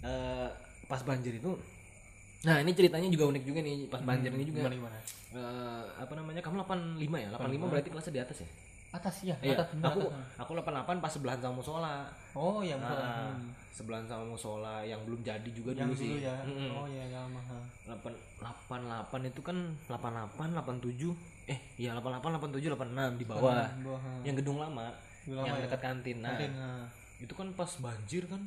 eh, 0.02 0.48
pas 0.90 1.02
banjir 1.06 1.38
itu 1.38 1.54
Nah, 2.42 2.58
ini 2.58 2.74
ceritanya 2.74 3.06
juga 3.06 3.30
unik 3.30 3.44
juga 3.46 3.60
nih 3.62 3.86
pas 3.86 4.02
banjir 4.02 4.34
ini 4.34 4.50
juga. 4.50 4.66
Gimana 4.66 4.76
gimana? 4.82 4.98
Eh, 5.38 5.84
apa 6.02 6.14
namanya? 6.18 6.42
Kamu 6.42 6.66
85 6.66 7.22
ya? 7.22 7.30
85 7.38 7.70
berarti 7.70 7.90
kelasnya 7.94 8.14
di 8.18 8.22
atas 8.26 8.38
ya? 8.42 8.50
Atas 8.92 9.24
ya, 9.24 9.36
Iya. 9.40 9.56
atas. 9.56 9.72
Aku 9.80 10.02
atas. 10.04 10.36
aku 10.36 10.52
88 10.54 11.00
pas 11.00 11.08
sebelahan 11.08 11.40
sama 11.40 11.56
musola. 11.58 11.96
Oh, 12.32 12.60
iya 12.60 12.76
betul. 12.76 13.00
Nah, 13.00 13.32
Hmm. 13.32 13.48
sebelahan 13.72 14.04
sama 14.04 14.26
musola 14.28 14.84
yang 14.84 15.00
belum 15.02 15.20
jadi 15.22 15.50
juga 15.50 15.72
Yang 15.72 15.96
dulu 15.96 15.96
dulu 15.96 16.16
sih. 16.20 16.28
ya. 16.28 16.36
Mm-mm. 16.44 16.70
Oh 16.76 16.86
iya, 16.86 17.04
ha. 17.08 17.60
8 17.88 18.12
88 18.38 19.26
itu 19.26 19.42
kan 19.42 19.58
88 19.88 20.52
87 20.52 21.16
eh 21.48 21.60
iya 21.78 21.96
88 21.96 22.36
87 22.36 22.68
86 22.70 23.16
di 23.16 23.26
bawah. 23.26 23.64
Di 23.70 23.82
bawah, 23.82 24.00
ha. 24.00 24.12
Yang 24.22 24.36
gedung 24.44 24.60
lama, 24.60 24.88
Gedung 25.24 25.40
lama 25.40 25.48
yang 25.48 25.58
ya. 25.58 25.64
dekat 25.66 25.82
kantin. 25.82 26.18
Nah, 26.20 26.30
Kantin, 26.36 26.52
itu 27.20 27.34
kan 27.34 27.48
pas 27.54 27.72
banjir 27.78 28.24
kan 28.28 28.42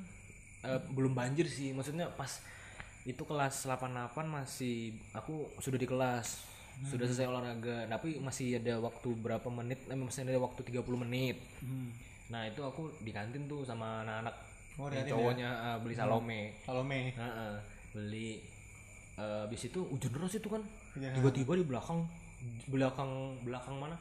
eh, 0.63 0.81
belum 0.93 1.13
banjir 1.13 1.45
sih. 1.45 1.73
Maksudnya 1.73 2.09
pas 2.13 2.41
itu 3.05 3.21
kelas 3.21 3.65
88 3.65 4.25
masih 4.25 4.77
aku 5.13 5.49
sudah 5.57 5.77
di 5.77 5.85
kelas. 5.85 6.53
Sudah 6.83 7.07
selesai 7.07 7.27
olahraga, 7.27 7.87
tapi 7.87 8.19
masih 8.19 8.59
ada 8.59 8.77
waktu 8.79 9.09
berapa 9.15 9.47
menit, 9.49 9.79
eh, 9.87 9.95
masih 9.95 10.27
ada 10.27 10.37
waktu 10.37 10.61
30 10.65 10.99
menit. 10.99 11.39
Hmm. 11.59 11.95
Nah, 12.27 12.45
itu 12.45 12.61
aku 12.61 12.91
di 12.99 13.11
kantin 13.11 13.47
tuh 13.47 13.63
sama 13.63 14.03
anak-anak 14.03 14.35
Oh, 14.75 14.91
yang 14.91 15.07
ya? 15.07 15.13
cowoknya 15.15 15.49
eh, 15.49 15.77
beli 15.79 15.95
salome. 15.95 16.41
Salome. 16.61 17.01
Heeh, 17.13 17.55
beli 17.91 18.43
eh, 19.15 19.41
habis 19.43 19.63
itu 19.65 19.81
hujan 19.85 20.11
deras 20.11 20.35
itu 20.35 20.49
kan 20.49 20.63
Iya. 20.95 21.11
tiba-tiba 21.13 21.55
di 21.55 21.65
belakang 21.65 22.03
belakang 22.67 23.11
belakang 23.41 23.77
mana 23.77 23.95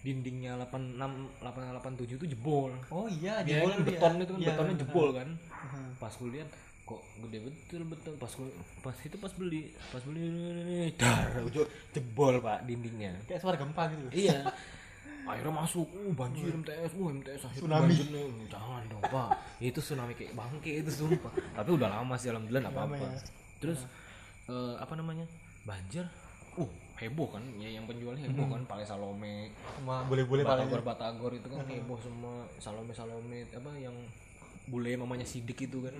dindingnya 0.00 0.56
86 0.62 0.96
887 1.40 2.16
itu 2.16 2.26
jebol 2.30 2.72
Oh 2.88 3.04
iya, 3.06 3.40
ya 3.40 3.60
jebol 3.60 3.68
kan 3.70 3.78
dia. 3.78 3.88
beton 3.90 4.12
itu 4.16 4.32
kan 4.32 4.40
Iya, 4.40 4.48
betonnya 4.48 4.72
bener. 4.72 4.82
jebol 4.82 5.08
kan 5.12 5.28
Aha. 5.50 5.80
pas 5.96 6.12
gue 6.12 6.30
lihat 6.30 6.48
kok 6.90 7.00
gede 7.22 7.38
betul 7.40 7.82
betul. 7.86 8.12
Pas 8.16 8.32
pas 8.82 8.96
itu 8.98 9.16
pas 9.16 9.32
beli 9.32 9.60
pas 9.88 10.02
beli 10.02 10.26
dar 10.94 11.30
je- 11.46 11.70
jebol 11.90 12.38
pak 12.38 12.66
dindingnya. 12.66 13.14
Kayak 13.24 13.40
suara 13.40 13.54
gempa 13.54 13.86
gitu. 13.88 14.26
iya. 14.26 14.42
Akhirnya 15.22 15.54
masuk. 15.54 15.86
Uh 15.86 16.10
banjir 16.10 16.50
MTS 16.50 16.90
uh 16.92 17.08
MTS 17.08 17.42
akhirnya 17.46 17.62
Tsunami. 17.62 17.86
banjir 17.86 18.06
nih 18.10 18.24
jangan 18.50 18.82
dong 18.86 19.02
pak. 19.04 19.28
Itu 19.62 19.78
tsunami 19.78 20.12
kayak 20.12 20.34
bangke 20.34 20.72
itu 20.76 20.90
sumpah. 20.90 21.30
Tapi 21.54 21.70
udah 21.70 21.88
lama 21.88 22.14
sih 22.18 22.28
alhamdulillah 22.28 22.66
Lama 22.66 22.74
apa-apa. 22.90 22.96
ya. 22.98 23.10
terus 23.56 23.80
eh, 24.46 24.74
apa 24.76 24.92
namanya? 24.94 25.24
Banjir? 25.62 26.02
Uh 26.56 26.66
heboh 26.98 27.32
kan 27.32 27.40
ya 27.56 27.70
yang 27.70 27.88
penjualnya 27.88 28.26
heboh 28.26 28.44
kan 28.44 28.60
pakai 28.66 28.84
salome. 28.84 29.54
Cuma 29.78 30.02
boleh-boleh 30.04 30.42
batagor 30.42 30.82
batagor 30.82 31.32
itu 31.32 31.46
kan 31.46 31.62
heboh 31.62 31.96
semua. 31.96 32.44
Salome 32.58 32.90
salome 32.90 33.46
apa 33.46 33.70
yang 33.74 33.94
bule 34.66 34.92
mamanya 34.94 35.24
sidik 35.24 35.56
itu 35.60 35.78
kan 35.80 35.94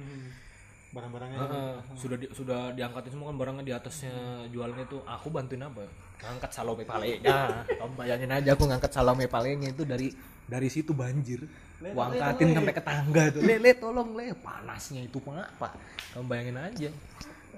Barang-barangnya. 0.90 1.38
Heeh, 1.38 1.72
sudah 1.94 2.16
di, 2.18 2.26
sudah 2.34 2.60
diangkatin 2.74 3.10
semua 3.14 3.30
kan 3.30 3.36
barangnya 3.38 3.62
di 3.62 3.72
atasnya 3.74 4.46
jualnya 4.50 4.82
itu. 4.82 4.98
Aku 5.06 5.30
bantuin 5.30 5.62
apa? 5.62 5.86
Ngangkat 6.18 6.50
salome 6.50 6.82
palenya. 6.82 7.62
Kamu 7.78 7.94
bayangin 7.94 8.30
aja 8.34 8.50
aku 8.58 8.66
ngangkat 8.66 8.90
salome 8.90 9.30
palenya 9.30 9.70
itu 9.70 9.86
dari 9.86 10.10
dari 10.50 10.66
situ 10.66 10.90
banjir. 10.90 11.46
Le, 11.80 11.94
Gua 11.94 12.10
le, 12.10 12.18
angkatin 12.18 12.50
tolong, 12.50 12.56
sampai 12.60 12.74
ke 12.74 12.82
tangga 12.84 13.22
tuh 13.32 13.40
le 13.40 13.54
le 13.56 13.72
tolong 13.78 14.10
le. 14.18 14.26
Panasnya 14.34 15.00
itu 15.06 15.18
pak 15.22 15.72
kamu 16.12 16.26
bayangin 16.26 16.58
aja. 16.58 16.90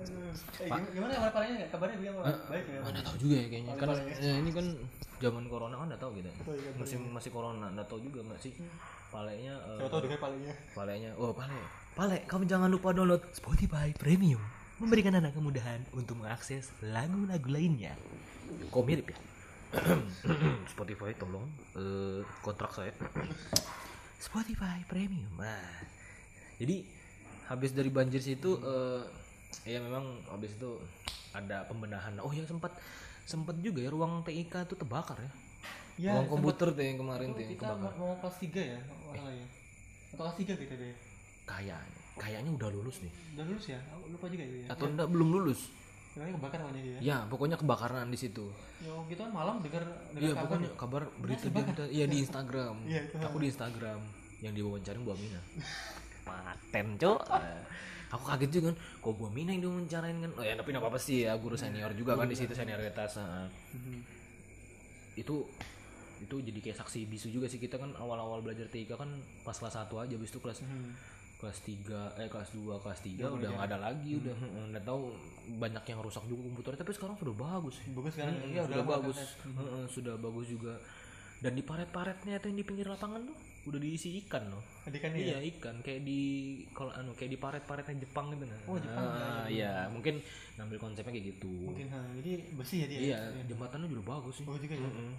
Eh, 0.03 0.67
gimana, 0.67 0.87
gimana 0.93 1.13
kabar 1.15 1.31
palingnya 1.33 1.57
nggak? 1.57 1.71
Kabarnya 1.73 1.97
dia 1.99 2.13
mau 2.13 2.23
baik 2.27 2.67
ya? 2.67 2.81
mana 2.83 3.01
tahu 3.01 3.17
juga 3.23 3.35
ya 3.39 3.47
kayaknya. 3.49 3.73
Kan 3.79 3.89
ya, 4.19 4.33
ini 4.39 4.51
kan 4.51 4.67
zaman 5.23 5.45
corona 5.47 5.75
kan 5.79 5.87
nggak 5.89 6.03
tahu 6.03 6.11
gitu 6.19 6.31
Oh, 6.47 6.55
iya, 6.59 6.71
masih 6.75 6.97
masih 6.99 7.31
corona 7.31 7.67
nggak 7.71 7.87
tahu 7.87 8.01
juga 8.03 8.21
masih 8.27 8.51
palenya 9.13 9.55
eh, 9.61 9.77
Siapa 9.77 9.91
tahu 9.93 10.01
dengar 10.09 10.21
palingnya. 10.25 10.55
Palenya, 10.73 11.11
oh 11.21 11.37
Pale, 11.37 11.61
Pale, 11.93 12.19
kamu 12.25 12.49
jangan 12.49 12.73
lupa 12.73 12.97
download 12.97 13.21
Spotify 13.37 13.93
Premium, 13.93 14.41
memberikan 14.81 15.13
anda 15.13 15.29
kemudahan 15.29 15.85
untuk 15.93 16.17
mengakses 16.17 16.73
lagu-lagu 16.81 17.45
lainnya. 17.53 17.93
Kok 18.73 18.85
mirip 18.89 19.13
ya? 19.13 19.19
Spotify 20.73 21.13
tolong 21.13 21.45
eh, 21.77 22.25
kontrak 22.41 22.73
saya. 22.73 22.93
Spotify 24.17 24.81
Premium. 24.89 25.29
Nah, 25.37 25.61
jadi 26.57 26.89
habis 27.53 27.77
dari 27.77 27.93
banjir 27.93 28.25
situ, 28.25 28.57
eh, 28.65 29.05
ya 29.69 29.79
memang 29.85 30.25
habis 30.33 30.57
itu 30.57 30.81
ada 31.37 31.69
pembenahan. 31.69 32.17
Oh 32.25 32.33
ya 32.33 32.49
sempat 32.49 32.73
sempat 33.29 33.61
juga 33.61 33.85
ya 33.85 33.93
ruang 33.93 34.25
TIK 34.25 34.73
itu 34.73 34.75
terbakar 34.77 35.21
ya. 35.21 35.33
Ya, 35.95 36.13
ruang 36.15 36.29
komputer 36.31 36.69
tuh 36.71 36.83
yang 36.83 36.99
kemarin 36.99 37.29
tuh 37.31 37.41
yang 37.41 37.53
kita 37.53 37.67
kebakar. 37.69 37.93
mau, 37.95 38.13
kelas 38.17 38.37
3 38.39 38.49
ya, 38.63 38.79
kalau 38.81 39.01
nggak 39.03 39.17
salah 39.19 39.33
ya. 39.33 39.47
Atau 40.09 40.23
kelas 40.23 40.37
3 40.39 40.55
kita 40.57 40.75
deh. 40.75 40.95
Kayaknya, 41.43 41.79
kayaknya 42.15 42.51
udah 42.53 42.69
lulus 42.71 42.97
nih. 43.01 43.13
Udah 43.33 43.45
lulus 43.45 43.67
ya? 43.67 43.79
Aku 43.91 44.05
lupa 44.09 44.27
juga 44.27 44.43
itu 44.43 44.57
ya. 44.59 44.67
atau 44.69 44.85
enggak 44.87 45.09
belum 45.09 45.29
lulus 45.31 45.61
Kayaknya 46.13 46.33
kebakar 46.37 46.59
namanya 46.61 46.83
dia. 46.83 46.99
ya 47.03 47.17
pokoknya 47.25 47.57
kebakaran 47.57 48.07
di 48.07 48.19
situ 48.21 48.45
Ya 48.79 48.93
itu 49.03 49.17
kan 49.17 49.33
malam 49.33 49.55
dengar 49.59 49.81
dengar 50.13 50.21
iya 50.21 50.33
kabar 50.35 50.45
pokoknya 50.45 50.71
kabar 50.77 51.03
berita 51.17 51.47
dia 51.49 51.65
kita 51.65 51.83
iya 51.89 52.05
di 52.05 52.17
Instagram 52.25 52.75
itu. 52.85 53.17
aku 53.17 53.37
di 53.41 53.47
Instagram 53.49 54.01
yang 54.39 54.53
diwawancarin 54.53 55.01
Bu 55.01 55.11
Amina 55.11 55.41
paten 56.23 56.87
cok 57.01 57.21
aku 58.11 58.23
kaget 58.29 58.51
juga 58.53 58.65
kan 58.69 58.77
kok 58.77 59.13
Bu 59.15 59.25
Amina 59.25 59.51
yang 59.51 59.63
diwawancarain 59.65 60.17
kan 60.21 60.31
oh 60.37 60.45
ya 60.45 60.53
tapi 60.53 60.69
nggak 60.69 60.85
apa-apa 60.85 61.01
sih 61.01 61.25
ya 61.25 61.33
guru 61.35 61.57
senior 61.57 61.93
juga 61.93 62.13
kan 62.13 62.29
di 62.29 62.37
situ 62.37 62.53
senioritas 62.53 63.17
nah. 63.17 63.49
Mhm. 63.73 63.99
itu 65.15 65.49
itu 66.23 66.37
jadi 66.39 66.59
kayak 66.59 66.79
saksi 66.79 67.05
bisu 67.05 67.29
juga 67.31 67.47
sih. 67.47 67.59
Kita 67.59 67.77
kan 67.77 67.93
awal-awal 67.95 68.41
belajar 68.41 68.67
TIK 68.67 68.95
kan 68.95 69.11
pas 69.43 69.53
kelas 69.53 69.75
1 69.77 69.95
aja 69.99 70.13
habis 70.13 70.31
itu 70.31 70.39
kelas 70.39 70.63
Mhm. 70.63 70.93
kelas 71.37 71.59
3 71.61 72.15
eh 72.17 72.31
kelas 72.31 72.55
2 72.55 72.79
kelas 72.79 73.01
3 73.03 73.27
udah 73.29 73.51
nggak 73.51 73.67
ada 73.67 73.79
lagi 73.83 74.15
udah 74.15 74.31
heeh, 74.33 74.65
nggak 74.71 74.85
tahu. 74.85 75.11
Banyak 75.59 75.85
yang 75.85 75.99
rusak 75.99 76.23
juga 76.25 76.47
komputernya 76.47 76.81
tapi 76.81 76.95
sekarang 76.95 77.19
sudah 77.19 77.35
bagus. 77.35 77.77
Bagus 77.91 78.13
sekarang 78.15 78.35
Hmm, 78.39 78.47
iya 78.49 78.63
sudah 78.63 78.79
udah 78.79 78.87
bagus. 78.89 79.19
Heeh, 79.43 79.85
sudah 79.91 80.15
bagus 80.17 80.47
juga. 80.49 80.75
Dan 81.43 81.59
di 81.59 81.63
paret-paretnya 81.67 82.39
itu 82.39 82.47
yang 82.47 82.55
di 82.55 82.63
pinggir 82.63 82.87
lapangan 82.87 83.27
tuh 83.27 83.35
udah 83.67 83.79
diisi 83.79 84.15
ikan 84.23 84.55
loh. 84.55 84.63
Ya. 84.87 85.03
iya 85.19 85.39
ikan. 85.51 85.83
Kayak 85.83 86.07
di 86.07 86.21
kalau 86.71 86.95
anu 86.95 87.11
kayak 87.19 87.35
di 87.35 87.39
paret-paretnya 87.39 87.99
Jepang 87.99 88.31
gitu 88.31 88.47
nah 88.47 88.59
Oh, 88.71 88.79
Jepang, 88.79 89.03
Ah, 89.03 89.47
iya. 89.51 89.91
Mungkin 89.91 90.23
ngambil 90.55 90.79
konsepnya 90.79 91.11
kayak 91.11 91.27
gitu. 91.35 91.51
Mungkin 91.67 91.91
ha, 91.91 91.99
jadi 92.23 92.47
bersih 92.55 92.79
ya 92.79 92.87
dia. 92.87 93.01
iya 93.03 93.19
jembatannya 93.51 93.91
juga 93.91 94.15
bagus 94.15 94.39
sih. 94.39 94.47
Bagus 94.47 94.63
juga 94.63 94.79
ya. 94.79 94.87
Heeh. 94.87 95.11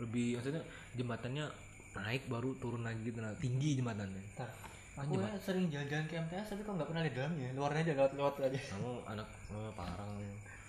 Lebih 0.00 0.40
maksudnya 0.40 0.62
jembatannya 0.94 1.44
naik 1.92 2.24
baru 2.26 2.56
turun 2.56 2.82
lagi 2.82 3.04
gitu 3.04 3.20
nah 3.20 3.32
tinggi 3.36 3.76
jembatannya 3.76 4.22
Ntar. 4.32 4.48
Aku 4.92 5.16
ya 5.16 5.32
sering 5.40 5.72
jalan-jalan 5.72 6.04
ke 6.04 6.20
MTS 6.20 6.52
tapi 6.52 6.60
kok 6.68 6.76
nggak 6.76 6.84
pernah 6.84 7.00
di 7.00 7.12
dalamnya. 7.16 7.48
Luarnya 7.56 7.80
aja 7.80 7.92
lewat-lewat 7.96 8.34
aja. 8.44 8.60
kamu 8.76 8.90
anak 9.08 9.28
eh, 9.48 9.70
parang 9.72 10.12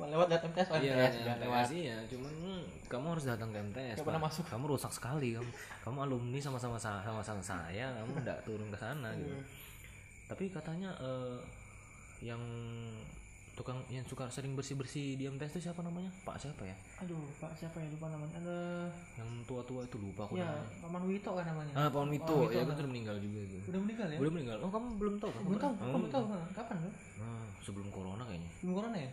Lewat 0.03 0.27
lewat 0.31 0.43
MTS, 0.51 0.67
oh, 0.67 0.75
Iya, 0.79 0.93
MTS 0.95 1.13
jangan 1.23 1.39
lewat. 1.43 1.63
MTS 1.63 1.71
iya, 1.75 1.97
cuman 2.07 2.33
hmm, 2.39 2.63
kamu 2.87 3.05
harus 3.15 3.25
datang 3.27 3.49
ke 3.51 3.57
MTS. 3.59 3.95
Nggak 3.99 4.07
pernah 4.07 4.23
masuk. 4.23 4.43
Kamu 4.47 4.65
rusak 4.67 4.91
sekali 4.95 5.29
kamu. 5.35 5.51
Kamu 5.83 5.97
alumni 6.07 6.39
sama-sama 6.39 6.75
sa- 6.79 7.03
sama-sama 7.03 7.43
saya, 7.43 7.85
kamu 7.99 8.11
enggak 8.19 8.39
turun 8.47 8.67
ke 8.71 8.77
sana 8.79 9.11
gitu. 9.15 9.31
Iya. 9.31 9.43
Tapi 10.31 10.43
katanya 10.51 10.91
eh, 11.03 11.37
yang 12.23 12.39
tukang 13.53 13.77
yang 13.93 14.01
suka 14.09 14.25
sering 14.33 14.57
bersih-bersih 14.57 15.13
di 15.13 15.29
MTS 15.29 15.57
itu 15.57 15.69
siapa 15.69 15.85
namanya? 15.85 16.09
Pak 16.25 16.41
siapa 16.41 16.65
ya? 16.65 16.73
Aduh, 17.05 17.21
Pak 17.37 17.53
siapa 17.53 17.77
ya 17.77 17.87
lupa 17.93 18.09
namanya. 18.09 18.33
Ada 18.41 18.57
Yang 19.21 19.29
tua-tua 19.45 19.85
itu 19.85 19.97
lupa 20.01 20.25
aku 20.25 20.41
ya 20.41 20.49
namanya. 20.49 20.81
Paman 20.81 21.03
Wito 21.05 21.31
kan 21.37 21.45
namanya. 21.45 21.73
Ah, 21.77 21.89
Mito. 22.05 22.35
Pak 22.49 22.49
Ya 22.49 22.59
Wito, 22.65 22.69
kan 22.69 22.75
sudah 22.81 22.91
meninggal 22.91 23.15
juga 23.21 23.39
itu. 23.45 23.57
Udah 23.69 23.81
meninggal 23.85 24.07
ya? 24.09 24.17
Udah 24.17 24.31
meninggal. 24.33 24.57
Oh, 24.65 24.71
kamu 24.73 24.87
belum 24.97 25.15
tahu 25.21 25.29
kan? 25.29 25.41
Belum 25.45 25.59
tahu, 25.61 25.73
Oh, 25.77 25.91
kamu 25.93 26.05
tahu 26.09 26.25
ha, 26.33 26.37
kapan 26.57 26.77
kan? 26.81 26.93
Nah, 27.21 27.45
sebelum 27.61 27.87
corona 27.93 28.23
kayaknya. 28.25 28.49
Belum 28.65 28.73
corona 28.73 28.97
ya? 28.97 29.11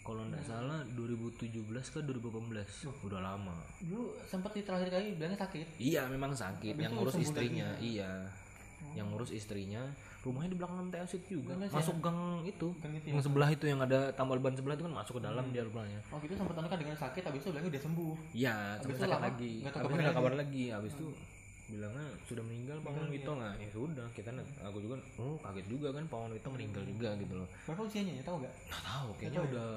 Kalau 0.00 0.22
enggak 0.24 0.44
salah 0.48 0.80
2017 0.96 1.50
ke 1.92 1.98
2018. 2.02 2.88
Udah 3.04 3.20
lama. 3.20 3.56
Dulu 3.84 4.16
sempat 4.24 4.54
di 4.56 4.62
terakhir 4.64 4.88
kali 4.88 5.18
bilangnya 5.18 5.38
sakit. 5.44 5.66
Iya 5.76 6.08
memang 6.08 6.32
sakit. 6.32 6.72
Habis 6.72 6.82
yang 6.86 6.94
itu 6.94 6.98
ngurus 6.98 7.14
sembuh 7.18 7.26
istrinya, 7.26 7.68
iya. 7.82 8.10
Yang 8.96 9.06
ngurus 9.12 9.30
istrinya, 9.36 9.82
rumahnya 10.20 10.52
di 10.52 10.58
belakang 10.60 10.78
MTS 10.92 11.10
itu 11.16 11.40
juga. 11.40 11.56
MTS 11.56 11.72
ya? 11.72 11.76
Masuk 11.80 11.96
gang 12.04 12.20
itu. 12.44 12.68
Gang 12.80 12.92
itu 12.92 13.06
ya? 13.08 13.12
Yang 13.16 13.24
sebelah 13.24 13.48
itu 13.48 13.64
yang 13.64 13.80
ada 13.80 13.98
tambal 14.12 14.36
ban 14.36 14.52
sebelah 14.52 14.76
itu 14.76 14.84
kan 14.84 14.94
masuk 14.94 15.14
ke 15.16 15.22
dalam 15.24 15.44
dia 15.48 15.62
rumahnya. 15.64 16.00
Oh 16.12 16.18
gitu 16.20 16.32
sempat 16.36 16.54
kan 16.60 16.78
dengan 16.78 16.96
sakit 16.96 17.22
habis 17.24 17.40
itu 17.40 17.48
bilangnya 17.50 17.70
udah 17.72 17.82
sembuh. 17.88 18.14
Iya, 18.36 18.56
sampai 18.80 18.92
itu 18.92 19.00
sakit 19.00 19.12
lama, 19.16 19.24
lagi. 19.24 19.52
Habis 19.64 19.72
itu 19.72 19.80
kabar 19.80 19.98
nggak 20.00 20.16
kabar 20.16 20.32
lagi. 20.36 20.64
Habis 20.68 20.92
itu 20.98 21.06
bilangnya 21.70 22.06
sudah 22.26 22.42
meninggal 22.42 22.76
Pak 22.82 22.90
Meninggal, 22.98 23.14
Wito 23.14 23.32
nggak 23.38 23.54
ya 23.62 23.68
sudah 23.70 24.06
kita 24.10 24.30
aku 24.66 24.78
juga 24.82 24.94
oh 25.22 25.38
kaget 25.38 25.66
juga 25.70 25.88
kan 25.94 26.02
Pak 26.10 26.34
Wito 26.34 26.48
meninggal 26.50 26.82
juga 26.82 27.08
gitu 27.14 27.34
loh 27.38 27.48
Berapa 27.62 27.80
usianya 27.86 28.12
ya? 28.18 28.22
Tahu 28.26 28.36
nggak? 28.42 28.54
nggak 28.66 28.82
tahu 28.82 29.08
kayaknya 29.14 29.40
udah 29.46 29.68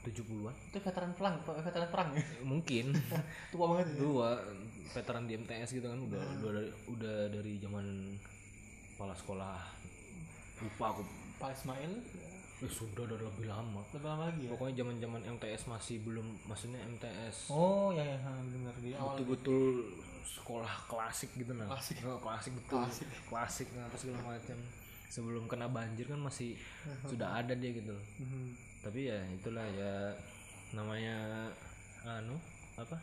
70-an 0.00 0.54
Itu 0.70 0.78
veteran 0.80 1.10
perang, 1.12 1.34
veteran 1.42 1.88
perang 1.90 2.08
ya. 2.14 2.22
mungkin 2.54 2.94
Tua 3.52 3.64
banget 3.66 3.86
ya. 3.90 3.96
dua 3.98 4.28
veteran 4.94 5.24
di 5.26 5.32
MTS 5.36 5.68
gitu 5.74 5.86
kan 5.90 5.98
udah 5.98 6.22
udah 6.38 6.50
dari 6.54 6.70
udah 6.86 7.16
dari 7.34 7.52
zaman 7.58 7.86
kepala 8.94 9.14
sekolah 9.18 9.58
lupa 10.60 10.84
aku 10.90 11.02
Pak 11.36 11.50
Ismail 11.54 11.92
eh, 12.60 12.68
sudah 12.68 13.02
udah 13.02 13.18
lebih 13.18 13.46
lama 13.46 13.80
lebih 13.90 14.04
lama 14.06 14.22
lagi 14.26 14.44
ya. 14.44 14.50
pokoknya 14.50 14.74
zaman 14.78 14.96
zaman 14.98 15.20
MTS 15.30 15.62
masih 15.66 15.96
belum 16.00 16.26
maksudnya 16.44 16.80
MTS 16.86 17.48
Oh 17.48 17.90
ya 17.90 18.04
ya 18.04 18.18
benar 18.44 18.74
di 18.76 18.92
awal. 18.92 19.16
betul-betul 19.16 19.88
sekolah 20.22 20.68
klasik 20.86 21.32
gitu 21.34 21.52
nah 21.52 21.66
Klasik. 21.66 21.96
Oh, 22.02 22.18
klasik 22.18 22.52
betul 22.54 22.78
Klasik. 22.78 23.08
klasik 23.26 23.68
nah, 23.72 23.84
apa 23.84 23.96
segala 23.96 24.20
macam 24.28 24.58
sebelum 25.06 25.44
kena 25.44 25.66
banjir 25.66 26.04
kan 26.04 26.20
masih 26.20 26.54
sudah 27.10 27.34
ada 27.36 27.52
dia 27.52 27.72
gitu 27.72 27.96
Mhm. 28.18 28.46
tapi 28.80 29.06
ya 29.06 29.18
itulah 29.30 29.64
ya 29.66 30.12
namanya 30.70 31.48
anu 32.06 32.36
apa 32.76 32.96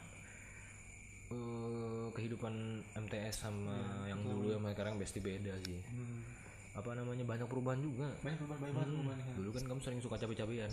eh 1.28 2.06
kehidupan 2.15 2.54
MTS 2.96 3.43
sama 3.43 3.76
yang 4.06 4.24
dulu 4.24 4.48
yang 4.50 4.63
sekarang 4.65 4.96
pasti 4.96 5.20
beda 5.20 5.52
sih 5.60 5.82
Hmm. 5.84 6.22
Apa 6.78 6.94
namanya 6.94 7.26
banyak 7.26 7.48
perubahan 7.50 7.82
juga. 7.82 8.13
Banyak 8.22 8.38
perubahan 8.38 8.62
banyak 8.62 8.76
banget 8.78 8.90
perubahan 8.94 9.18
ya. 9.18 9.34
dulu 9.34 9.50
kan 9.50 9.63
kamu 9.66 9.80
sering 9.82 10.02
suka 10.02 10.16
cabai-cabean 10.22 10.72